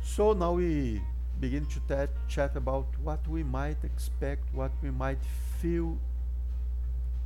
So 0.03 0.35
now 0.35 0.53
we 0.53 1.01
begin 1.41 1.67
to 1.67 2.09
chat 2.29 2.55
about 2.57 2.87
what 3.03 3.27
we 3.27 3.43
might 3.43 3.83
expect, 3.83 4.55
what 4.55 4.71
we 4.83 4.91
might 4.91 5.19
feel 5.61 5.99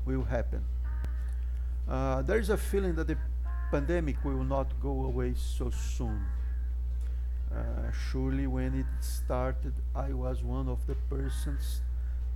will 0.04 0.24
happen. 0.24 0.64
Uh, 1.88 2.22
there 2.22 2.38
is 2.38 2.50
a 2.50 2.56
feeling 2.56 2.94
that 2.94 3.08
the 3.08 3.16
pandemic 3.70 4.24
will 4.24 4.44
not 4.44 4.68
go 4.80 5.04
away 5.04 5.34
so 5.36 5.70
soon. 5.70 6.24
Uh, 7.52 7.90
surely 8.10 8.46
when 8.46 8.74
it 8.78 8.86
started, 9.04 9.72
I 9.94 10.12
was 10.12 10.42
one 10.42 10.68
of 10.68 10.86
the 10.86 10.94
persons 11.08 11.82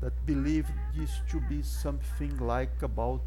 that 0.00 0.12
believed 0.26 0.72
this 0.96 1.20
to 1.30 1.40
be 1.40 1.62
something 1.62 2.36
like 2.38 2.82
about 2.82 3.20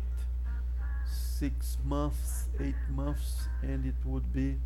six 1.05 1.77
months, 1.85 2.49
eight 2.59 2.75
months, 2.89 3.47
and 3.61 3.85
it 3.85 3.95
would 4.03 4.33
be 4.33 4.57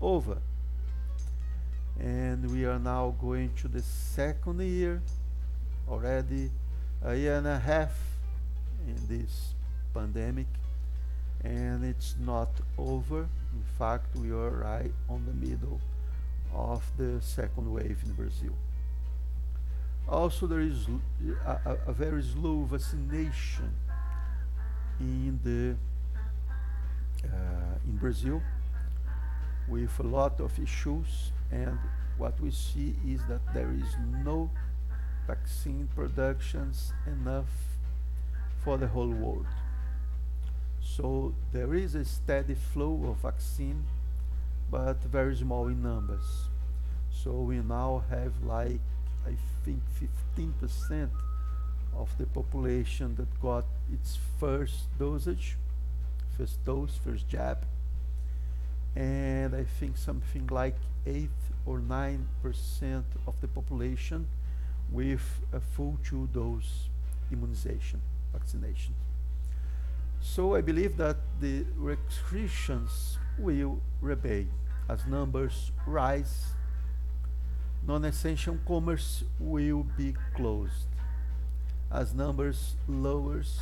over. 0.00 0.38
And 1.98 2.50
we 2.50 2.66
are 2.66 2.78
now 2.78 3.14
going 3.20 3.52
to 3.62 3.68
the 3.68 3.82
second 3.82 4.60
year, 4.60 5.00
already 5.88 6.50
a 7.02 7.14
year 7.14 7.36
and 7.36 7.46
a 7.46 7.58
half 7.58 7.92
in 8.86 8.96
this 9.08 9.54
pandemic, 9.92 10.46
and 11.42 11.84
it's 11.84 12.14
not 12.18 12.50
over. 12.78 13.20
In 13.52 13.64
fact, 13.78 14.16
we 14.16 14.30
are 14.30 14.50
right 14.50 14.92
on 15.08 15.24
the 15.26 15.46
middle 15.46 15.80
of 16.54 16.82
the 16.96 17.20
second 17.20 17.72
wave 17.72 17.98
in 18.04 18.12
Brazil. 18.12 18.52
Also, 20.08 20.46
there 20.46 20.60
is 20.60 20.86
a, 21.46 21.76
a, 21.86 21.92
very 21.92 22.22
slow 22.22 22.62
vaccination 22.64 23.72
in 25.00 25.40
the 25.42 25.76
uh, 27.26 27.86
in 27.86 27.96
Brazil 27.96 28.42
with 29.66 29.98
a 29.98 30.02
lot 30.02 30.40
of 30.40 30.58
issues 30.58 31.32
and 31.50 31.78
what 32.18 32.38
we 32.40 32.50
see 32.50 32.94
is 33.06 33.20
that 33.28 33.40
there 33.54 33.72
is 33.72 33.96
no 34.22 34.50
vaccine 35.26 35.88
productions 35.96 36.92
enough 37.06 37.73
for 38.64 38.78
the 38.78 38.86
whole 38.88 39.10
world. 39.10 39.46
So 40.80 41.34
there 41.52 41.74
is 41.74 41.94
a 41.94 42.04
steady 42.04 42.54
flow 42.54 43.04
of 43.10 43.18
vaccine 43.18 43.84
but 44.70 45.02
very 45.04 45.36
small 45.36 45.68
in 45.68 45.82
numbers. 45.82 46.48
So 47.10 47.32
we 47.32 47.56
now 47.58 48.02
have 48.10 48.32
like 48.44 48.80
I 49.26 49.36
think 49.64 49.80
15% 50.36 51.08
of 51.96 52.10
the 52.18 52.26
population 52.26 53.14
that 53.16 53.40
got 53.40 53.64
its 53.92 54.18
first 54.38 54.88
dosage, 54.98 55.56
first 56.36 56.64
dose, 56.64 56.98
first 57.04 57.28
jab. 57.28 57.64
And 58.96 59.54
I 59.54 59.64
think 59.64 59.96
something 59.96 60.46
like 60.48 60.76
8 61.06 61.28
or 61.66 61.78
9% 61.78 63.02
of 63.26 63.40
the 63.40 63.48
population 63.48 64.26
with 64.90 65.40
a 65.52 65.60
full 65.60 65.98
two 66.04 66.28
dose 66.32 66.88
immunization, 67.32 68.00
vaccination. 68.34 68.94
So 70.20 70.54
I 70.54 70.60
believe 70.60 70.96
that 70.98 71.16
the 71.40 71.64
restrictions 71.76 73.18
will 73.38 73.80
remain 74.00 74.50
as 74.88 75.06
numbers 75.06 75.72
rise. 75.86 76.52
Non-essential 77.86 78.58
commerce 78.66 79.24
will 79.38 79.86
be 79.96 80.14
closed 80.34 80.88
as 81.94 82.12
numbers 82.12 82.74
lowers, 82.88 83.60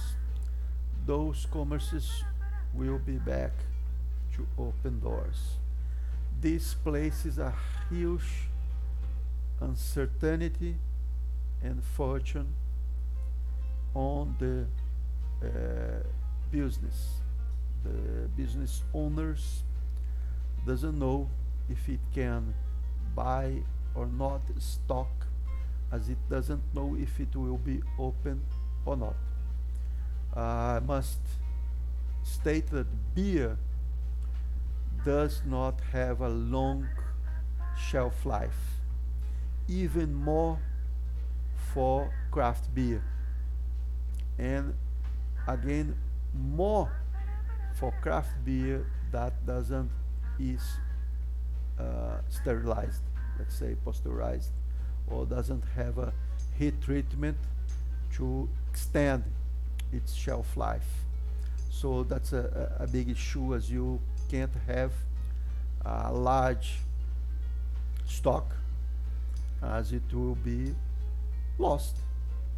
those 1.06 1.46
commerces 1.52 2.24
will 2.72 2.98
be 2.98 3.18
back 3.18 3.52
to 4.34 4.46
open 4.58 5.00
doors. 5.00 5.58
This 6.40 6.72
places 6.72 7.38
a 7.38 7.52
huge 7.90 8.48
uncertainty 9.60 10.76
and 11.62 11.84
fortune 11.84 12.54
on 13.94 14.36
the 14.38 14.66
uh, 15.46 16.02
business. 16.50 17.20
The 17.84 18.28
business 18.36 18.82
owners 18.94 19.64
doesn't 20.66 20.98
know 20.98 21.28
if 21.68 21.88
it 21.88 22.00
can 22.14 22.54
buy 23.14 23.62
or 23.94 24.06
not 24.06 24.40
stock 24.58 25.10
as 25.90 26.08
it 26.08 26.18
doesn't 26.30 26.62
know 26.74 26.96
if 26.98 27.20
it 27.20 27.34
will 27.36 27.58
be 27.58 27.82
open 27.98 28.40
or 28.86 28.96
not. 28.96 29.16
I 30.34 30.80
must 30.80 31.20
state 32.22 32.68
that 32.70 32.86
beer 33.14 33.58
does 35.04 35.42
not 35.44 35.80
have 35.92 36.20
a 36.20 36.28
long 36.28 36.88
shelf 37.76 38.24
life, 38.24 38.80
even 39.68 40.14
more 40.14 40.58
for 41.74 42.12
craft 42.30 42.74
beer, 42.74 43.02
and 44.42 44.74
again 45.46 45.94
more 46.34 46.90
for 47.74 47.94
craft 48.02 48.32
beer 48.44 48.84
that 49.12 49.32
doesn't 49.46 49.90
is 50.40 50.62
uh, 51.78 52.18
sterilized, 52.28 53.02
let's 53.38 53.54
say 53.54 53.76
pasteurized 53.84 54.50
or 55.08 55.24
doesn't 55.26 55.62
have 55.76 55.98
a 55.98 56.12
heat 56.58 56.80
treatment 56.80 57.36
to 58.14 58.48
extend 58.70 59.22
its 59.92 60.14
shelf 60.14 60.56
life. 60.56 60.90
So 61.70 62.02
that's 62.04 62.32
a, 62.32 62.72
a, 62.80 62.84
a 62.84 62.86
big 62.86 63.08
issue 63.08 63.54
as 63.54 63.70
you 63.70 64.00
can't 64.30 64.52
have 64.66 64.92
a 65.84 66.12
large 66.12 66.78
stock 68.06 68.54
as 69.62 69.92
it 69.92 70.02
will 70.12 70.36
be 70.36 70.74
lost 71.58 71.96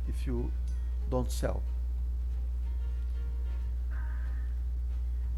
if 0.09 0.27
you 0.27 0.51
don't 1.11 1.31
sell. 1.31 1.63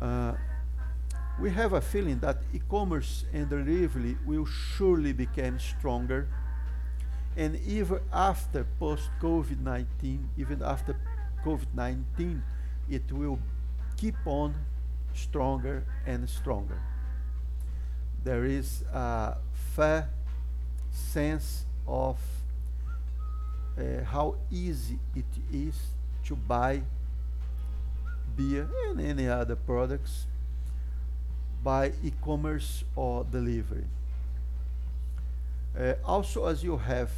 Uh, 0.01 0.33
we 1.41 1.51
have 1.51 1.73
a 1.75 1.81
feeling 1.81 2.19
that 2.21 2.39
e-commerce 2.55 3.25
and 3.33 3.49
delivery 3.49 4.17
will 4.25 4.47
surely 4.47 5.13
become 5.13 5.59
stronger 5.59 6.29
and 7.37 7.57
even 7.67 8.01
after 8.13 8.67
post 8.79 9.11
COVID-19, 9.21 10.27
even 10.39 10.63
after 10.63 10.97
COVID-19, 11.45 12.41
it 12.89 13.13
will 13.13 13.39
keep 13.97 14.17
on 14.25 14.55
stronger 15.13 15.85
and 16.07 16.29
stronger. 16.29 16.81
There 18.25 18.45
is 18.45 18.83
a 18.93 19.37
fair 19.75 20.09
sense 20.91 21.67
of 21.87 22.19
uh, 23.79 24.03
how 24.05 24.37
easy 24.51 24.99
it 25.15 25.27
is 25.53 25.77
to 26.25 26.37
buy 26.37 26.83
beer 28.37 28.68
and 28.91 29.01
any 29.01 29.28
other 29.28 29.57
products 29.57 30.26
by 31.62 31.93
e-commerce 32.05 32.84
or 32.95 33.24
delivery. 33.24 33.84
Uh, 35.78 35.95
also, 36.05 36.47
as 36.47 36.62
you 36.62 36.76
have 36.76 37.11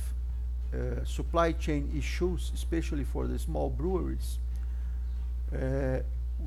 uh, 0.72 1.04
supply 1.04 1.52
chain 1.52 1.90
issues, 1.96 2.50
especially 2.54 3.04
for 3.04 3.26
the 3.26 3.38
small 3.38 3.70
breweries, 3.70 4.38
uh, 5.54 5.98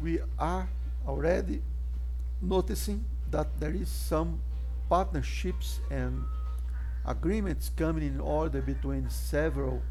we 0.01 0.19
are 0.37 0.67
already 1.07 1.61
noticing 2.41 3.03
that 3.29 3.47
there 3.59 3.71
is 3.73 3.89
some 3.89 4.39
partnerships 4.89 5.79
and 5.89 6.23
agreements 7.05 7.71
coming 7.75 8.03
in 8.03 8.19
order 8.19 8.61
between 8.61 9.09
several 9.09 9.81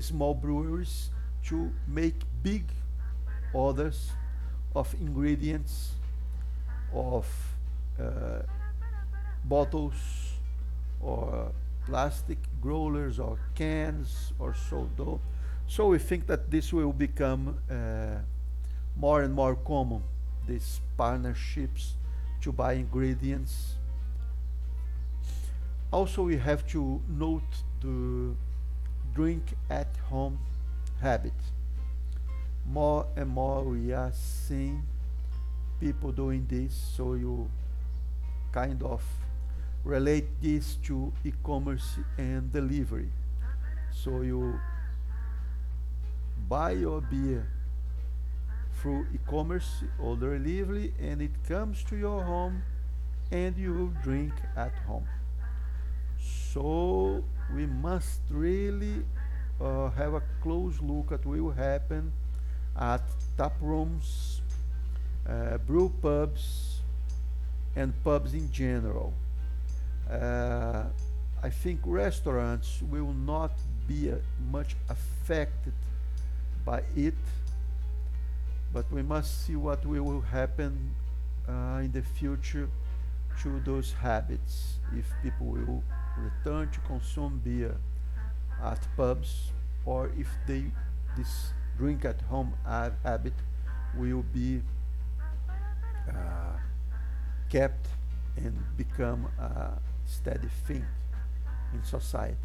small 0.00 0.34
breweries 0.34 1.10
to 1.44 1.70
make 1.86 2.14
big 2.42 2.64
orders 3.52 4.12
of 4.74 4.94
ingredients 4.94 5.92
of 6.94 7.26
uh, 8.00 8.42
bottles 9.44 9.94
or 11.00 11.52
plastic 11.86 12.38
growlers 12.60 13.18
or 13.18 13.38
cans 13.54 14.32
or 14.38 14.54
so 14.54 14.88
though. 14.96 15.20
So 15.66 15.88
we 15.88 15.98
think 15.98 16.26
that 16.26 16.50
this 16.50 16.72
will 16.72 16.92
become 16.92 17.58
uh, 17.70 18.18
more 18.96 19.22
and 19.22 19.34
more 19.34 19.56
common, 19.56 20.02
these 20.46 20.80
partnerships 20.96 21.94
to 22.42 22.52
buy 22.52 22.74
ingredients. 22.74 23.76
Also 25.90 26.22
we 26.22 26.36
have 26.36 26.66
to 26.68 27.00
note 27.08 27.42
the 27.80 28.34
drink 29.14 29.54
at 29.70 29.88
home 30.08 30.38
habit. 31.00 31.34
More 32.66 33.06
and 33.16 33.28
more 33.28 33.62
we 33.64 33.92
are 33.92 34.12
seeing 34.12 34.86
people 35.80 36.12
doing 36.12 36.46
this, 36.48 36.74
so 36.96 37.14
you 37.14 37.50
kind 38.52 38.82
of 38.82 39.02
relate 39.84 40.28
this 40.40 40.76
to 40.84 41.12
e-commerce 41.24 41.98
and 42.18 42.52
delivery. 42.52 43.10
So 43.90 44.22
you 44.22 44.60
buy 46.48 46.72
your 46.72 47.00
beer 47.00 47.46
through 48.80 49.06
e-commerce 49.14 49.84
or 49.98 50.16
delivery 50.16 50.92
and 51.00 51.22
it 51.22 51.32
comes 51.48 51.82
to 51.84 51.96
your 51.96 52.22
home 52.22 52.62
and 53.30 53.56
you 53.56 53.94
drink 54.02 54.32
at 54.56 54.74
home. 54.86 55.06
So 56.52 57.24
we 57.54 57.66
must 57.66 58.20
really 58.30 59.04
uh, 59.60 59.90
have 59.90 60.14
a 60.14 60.22
close 60.42 60.80
look 60.80 61.12
at 61.12 61.24
what 61.24 61.38
will 61.38 61.52
happen 61.52 62.12
at 62.78 63.02
tap 63.36 63.54
rooms, 63.60 64.40
uh, 65.28 65.58
brew 65.58 65.92
pubs, 66.00 66.80
and 67.76 67.92
pubs 68.04 68.34
in 68.34 68.50
general 68.52 69.14
uh, 70.10 70.84
I 71.42 71.50
think 71.50 71.80
restaurants 71.84 72.82
will 72.90 73.12
not 73.12 73.52
be 73.88 74.10
uh, 74.10 74.16
much 74.50 74.76
affected 74.88 75.72
by 76.64 76.82
it, 76.96 77.14
but 78.72 78.90
we 78.92 79.02
must 79.02 79.46
see 79.46 79.56
what 79.56 79.84
will 79.84 80.20
happen 80.20 80.94
uh, 81.48 81.80
in 81.82 81.92
the 81.92 82.02
future 82.02 82.68
to 83.42 83.60
those 83.64 83.92
habits. 83.92 84.78
If 84.96 85.06
people 85.22 85.46
will 85.46 85.82
return 86.16 86.70
to 86.70 86.80
consume 86.80 87.40
beer 87.44 87.74
at 88.62 88.86
pubs, 88.96 89.50
or 89.84 90.10
if 90.16 90.28
they 90.46 90.64
this 91.16 91.52
drink 91.76 92.04
at 92.04 92.20
home 92.22 92.54
habit 92.64 93.32
will 93.96 94.24
be 94.32 94.62
uh, 96.08 96.58
kept 97.48 97.88
and 98.36 98.56
become 98.76 99.26
a 99.38 99.72
steady 100.06 100.48
thing 100.66 100.84
in 101.74 101.84
society. 101.84 102.36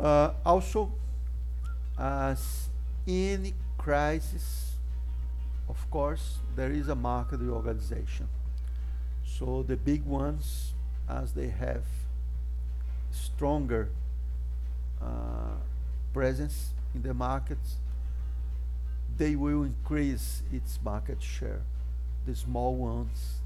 Uh, 0.00 0.32
also, 0.44 0.90
as 1.98 2.68
any 3.06 3.54
crisis, 3.78 4.76
of 5.68 5.90
course, 5.90 6.38
there 6.56 6.70
is 6.70 6.88
a 6.88 6.94
market 6.94 7.40
organization. 7.40 8.28
So 9.24 9.62
the 9.62 9.76
big 9.76 10.04
ones, 10.04 10.74
as 11.08 11.32
they 11.32 11.48
have 11.48 11.84
stronger 13.10 13.88
presence 16.12 16.74
in 16.94 17.02
the 17.02 17.14
markets, 17.14 17.76
they 19.16 19.34
will 19.34 19.62
increase 19.62 20.42
its 20.52 20.78
market 20.84 21.22
share. 21.22 21.62
The 22.26 22.34
small 22.34 22.74
ones, 22.76 23.40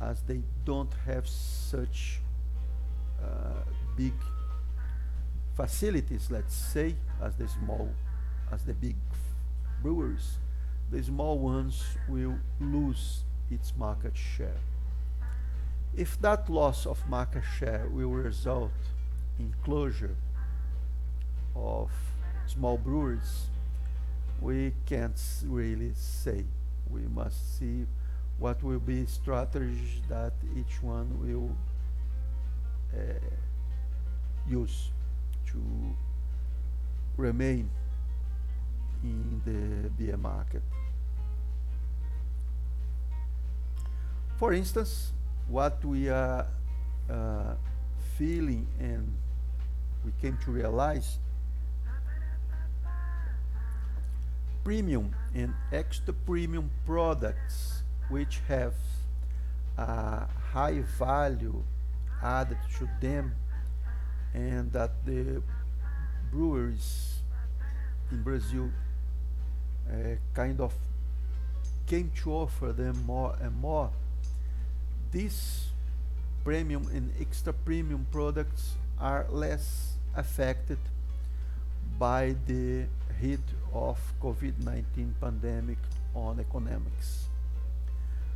as 0.00 0.22
they 0.22 0.42
don't 0.64 0.92
have 1.06 1.28
such 1.28 2.20
uh, 3.22 3.62
big 3.96 4.14
facilities, 5.54 6.30
let's 6.30 6.54
say, 6.54 6.96
as 7.22 7.34
the 7.36 7.48
small, 7.48 7.90
as 8.52 8.62
the 8.62 8.74
big 8.74 8.96
breweries, 9.82 10.38
the 10.90 11.02
small 11.02 11.38
ones 11.38 11.82
will 12.08 12.36
lose 12.60 13.24
its 13.50 13.72
market 13.76 14.16
share. 14.16 14.60
If 15.96 16.20
that 16.20 16.50
loss 16.50 16.86
of 16.86 16.98
market 17.08 17.44
share 17.58 17.86
will 17.90 18.10
result 18.10 18.72
in 19.38 19.54
closure 19.64 20.16
of 21.54 21.90
small 22.46 22.76
breweries, 22.76 23.50
we 24.40 24.72
can't 24.86 25.20
really 25.46 25.92
say. 25.94 26.44
We 26.90 27.02
must 27.02 27.58
see 27.58 27.86
what 28.38 28.62
will 28.62 28.80
be 28.80 29.06
strategies 29.06 30.02
that 30.08 30.32
each 30.56 30.82
one 30.82 31.08
will 31.20 31.56
uh, 32.94 33.14
use 34.48 34.90
to 35.46 35.60
remain 37.16 37.70
in 39.02 39.40
the 39.44 39.88
beer 39.90 40.16
market. 40.16 40.62
For 44.36 44.52
instance, 44.52 45.12
what 45.48 45.84
we 45.84 46.08
are 46.08 46.46
uh, 47.08 47.54
feeling 48.18 48.66
and 48.80 49.14
we 50.04 50.12
came 50.20 50.36
to 50.44 50.50
realize 50.50 51.18
premium 54.64 55.14
and 55.34 55.52
extra 55.70 56.14
premium 56.14 56.70
products 56.86 57.82
which 58.08 58.40
have 58.48 58.74
a 59.76 60.26
high 60.52 60.80
value 60.98 61.62
added 62.22 62.58
to 62.78 62.88
them 63.00 63.34
and 64.32 64.72
that 64.72 64.90
the 65.04 65.42
breweries 66.32 67.18
in 68.10 68.22
Brazil 68.22 68.70
uh, 69.90 70.16
kind 70.32 70.60
of 70.60 70.72
came 71.86 72.10
to 72.22 72.32
offer 72.32 72.72
them 72.72 73.04
more 73.06 73.36
and 73.40 73.54
more. 73.60 73.90
These 75.12 75.66
premium 76.42 76.88
and 76.92 77.12
extra 77.20 77.52
premium 77.52 78.06
products 78.10 78.74
are 78.98 79.26
less 79.30 79.94
affected 80.16 80.78
by 81.98 82.34
the 82.46 82.86
hit 83.20 83.40
of 83.72 83.98
COVID-19 84.22 85.12
pandemic 85.20 85.78
on 86.14 86.40
economics. 86.40 87.26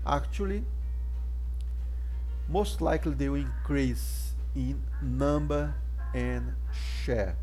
Actually, 0.06 0.64
most 2.48 2.80
likely 2.80 3.12
they 3.14 3.28
will 3.28 3.42
increase 3.42 4.32
in 4.54 4.82
number 5.02 5.74
and 6.14 6.54
share. 7.04 7.36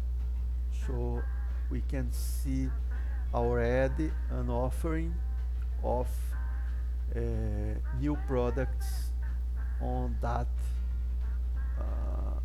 So 0.86 1.21
we 1.69 1.81
can 1.81 2.11
see 2.11 2.69
already 3.33 4.11
an 4.31 4.49
offering 4.49 5.13
of 5.83 6.07
uh, 7.15 7.19
new 7.99 8.17
products 8.27 9.11
on 9.81 10.15
that 10.21 10.47
uh, 11.79 12.39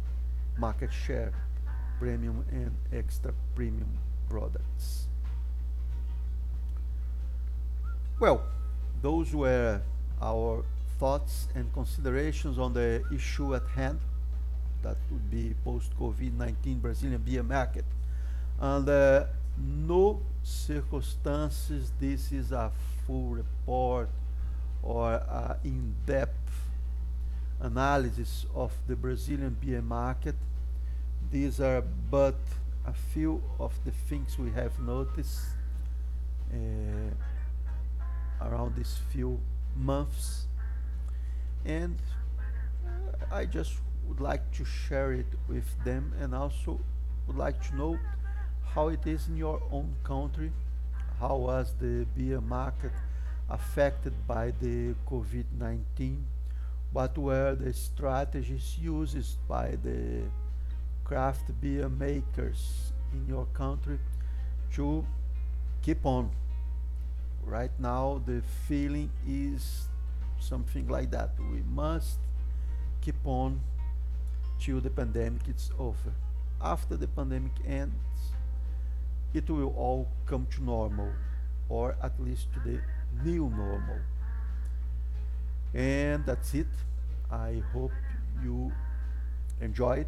market 0.58 0.92
share 0.92 1.32
premium 1.98 2.44
and 2.50 2.74
extra 2.92 3.32
premium 3.54 3.98
products. 4.30 5.08
Well, 8.18 8.42
those 9.02 9.34
were 9.34 9.82
our 10.22 10.64
thoughts 10.98 11.48
and 11.54 11.72
considerations 11.72 12.58
on 12.58 12.72
the 12.72 13.02
issue 13.12 13.54
at 13.54 13.66
hand 13.74 14.00
that 14.82 14.96
would 15.10 15.30
be 15.30 15.54
post-COVID-19 15.64 16.80
Brazilian 16.80 17.20
beer 17.22 17.42
market. 17.42 17.84
And 18.60 18.88
uh, 18.88 19.24
no 19.58 20.20
circumstances 20.42 21.92
this 22.00 22.32
is 22.32 22.52
a 22.52 22.70
full 23.06 23.28
report 23.28 24.08
or 24.82 25.22
in-depth 25.64 26.50
analysis 27.60 28.46
of 28.54 28.72
the 28.86 28.96
Brazilian 28.96 29.56
beer 29.60 29.82
market 29.82 30.34
these 31.30 31.60
are 31.60 31.82
but 32.10 32.36
a 32.90 32.94
few 33.12 33.40
of 33.58 33.72
the 33.84 33.92
things 34.08 34.38
we 34.38 34.50
have 34.50 34.78
noticed 34.80 35.40
uh, 36.52 37.10
around 38.46 38.74
these 38.74 38.98
few 39.12 39.40
months. 39.76 40.46
And 41.64 41.96
I 43.30 43.44
just 43.46 43.74
would 44.06 44.20
like 44.20 44.44
to 44.58 44.64
share 44.64 45.12
it 45.12 45.30
with 45.48 45.68
them 45.84 46.12
and 46.20 46.34
also 46.34 46.80
would 47.26 47.36
like 47.36 47.62
to 47.68 47.76
know 47.76 47.98
how 48.74 48.88
it 48.88 49.06
is 49.06 49.28
in 49.28 49.36
your 49.36 49.62
own 49.70 49.94
country. 50.02 50.50
How 51.20 51.36
was 51.36 51.74
the 51.78 52.06
beer 52.16 52.40
market 52.40 52.92
affected 53.48 54.14
by 54.26 54.52
the 54.60 54.94
COVID-19 55.08 56.16
what 56.92 57.16
were 57.16 57.54
the 57.54 57.72
strategies 57.72 58.76
used 58.80 59.38
by 59.46 59.76
the 59.82 60.22
craft 61.10 61.50
beer 61.60 61.88
makers 61.88 62.92
in 63.12 63.26
your 63.26 63.44
country 63.46 63.98
to 64.72 65.04
keep 65.82 66.06
on. 66.06 66.30
Right 67.44 67.72
now, 67.80 68.22
the 68.26 68.42
feeling 68.68 69.10
is 69.26 69.88
something 70.38 70.86
like 70.86 71.10
that. 71.10 71.30
We 71.50 71.62
must 71.62 72.20
keep 73.00 73.16
on 73.24 73.60
till 74.60 74.80
the 74.80 74.90
pandemic 74.90 75.48
is 75.48 75.72
over. 75.80 76.12
After 76.62 76.96
the 76.96 77.08
pandemic 77.08 77.54
ends, 77.66 78.20
it 79.34 79.50
will 79.50 79.74
all 79.76 80.06
come 80.26 80.46
to 80.54 80.62
normal, 80.62 81.10
or 81.68 81.96
at 82.04 82.12
least 82.20 82.52
to 82.52 82.60
the 82.60 82.80
new 83.24 83.50
normal. 83.50 83.98
And 85.74 86.24
that's 86.24 86.54
it. 86.54 86.70
I 87.32 87.64
hope 87.72 87.90
you 88.44 88.70
enjoyed 89.60 90.06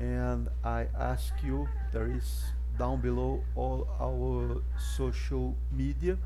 and 0.00 0.48
I 0.64 0.86
ask 0.98 1.32
you 1.42 1.68
there 1.92 2.10
is 2.10 2.44
down 2.78 3.00
below 3.00 3.42
all 3.54 3.86
our 4.00 4.60
social 4.96 5.54
media. 5.70 6.18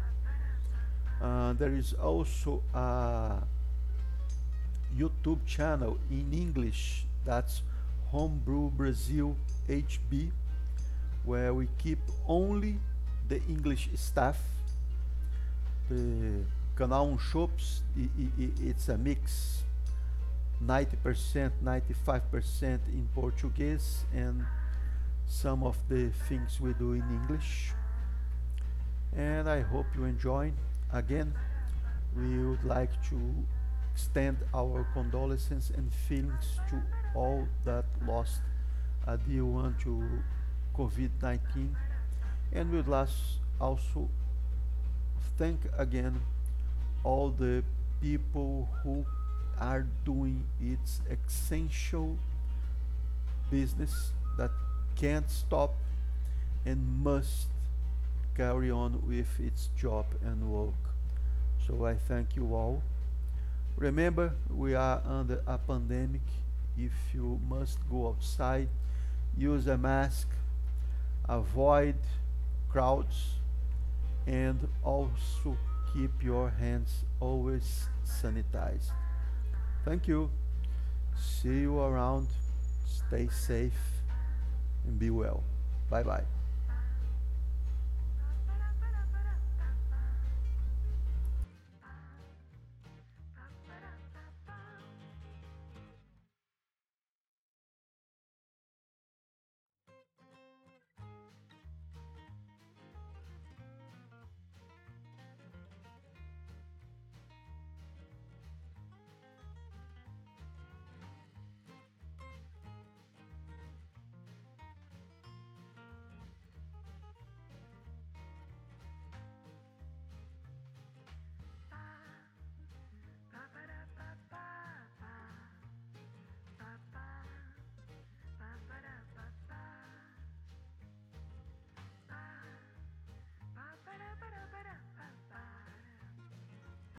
Uh, 1.20 1.52
there 1.54 1.74
is 1.74 1.92
also 1.92 2.62
a 2.74 3.42
YouTube 4.96 5.44
channel 5.46 5.98
in 6.10 6.32
English. 6.32 7.04
That's 7.24 7.62
Homebrew 8.10 8.70
Brazil 8.70 9.36
HB 9.68 10.30
where 11.24 11.52
we 11.52 11.68
keep 11.76 11.98
only 12.26 12.78
the 13.28 13.42
English 13.48 13.90
staff 13.94 14.38
the 15.90 16.44
Canal 16.74 17.12
um 17.12 17.18
Shops 17.18 17.82
it's 18.38 18.88
a 18.88 18.96
mix 18.96 19.64
90%, 20.64 21.50
95% 21.64 22.62
in 22.88 23.08
Portuguese 23.14 24.04
and 24.12 24.44
some 25.26 25.62
of 25.62 25.76
the 25.88 26.10
things 26.28 26.60
we 26.60 26.72
do 26.74 26.92
in 26.92 27.02
English. 27.02 27.72
And 29.16 29.48
I 29.48 29.60
hope 29.60 29.86
you 29.96 30.04
enjoy. 30.04 30.52
Again, 30.92 31.34
We 32.16 32.38
would 32.38 32.64
like 32.64 32.90
to 33.10 33.18
extend 33.92 34.38
our 34.54 34.86
condolences 34.92 35.70
and 35.76 35.92
feelings 35.92 36.58
to 36.70 36.82
all 37.14 37.46
that 37.64 37.84
lost 38.06 38.40
a 39.06 39.16
dear 39.18 39.44
one 39.44 39.76
to 39.84 40.02
COVID-19 40.76 41.74
and 42.52 42.72
we'd 42.72 42.88
like 42.88 43.08
also 43.60 44.08
thank 45.36 45.60
again 45.76 46.20
all 47.04 47.30
the 47.30 47.62
people 48.00 48.68
who 48.82 49.04
are 49.60 49.86
doing 50.04 50.44
its 50.60 51.00
essential 51.10 52.18
business 53.50 54.12
that 54.36 54.50
can't 54.96 55.30
stop 55.30 55.74
and 56.64 56.84
must 57.02 57.48
carry 58.36 58.70
on 58.70 59.02
with 59.06 59.28
its 59.40 59.70
job 59.76 60.06
and 60.22 60.50
work. 60.50 60.74
So 61.66 61.84
I 61.84 61.94
thank 61.94 62.36
you 62.36 62.54
all. 62.54 62.82
Remember, 63.76 64.32
we 64.50 64.74
are 64.74 65.02
under 65.04 65.42
a 65.46 65.58
pandemic. 65.58 66.22
If 66.76 66.92
you 67.12 67.40
must 67.48 67.78
go 67.90 68.08
outside, 68.08 68.68
use 69.36 69.66
a 69.66 69.76
mask, 69.76 70.28
avoid 71.28 71.96
crowds, 72.68 73.38
and 74.26 74.68
also 74.84 75.56
keep 75.92 76.22
your 76.22 76.50
hands 76.50 77.04
always 77.20 77.88
sanitized. 78.04 78.92
Thank 79.84 80.06
you. 80.08 80.30
See 81.16 81.60
you 81.60 81.80
around. 81.80 82.28
Stay 82.86 83.28
safe 83.28 83.72
and 84.86 84.98
be 84.98 85.10
well. 85.10 85.42
Bye 85.90 86.02
bye. 86.02 86.37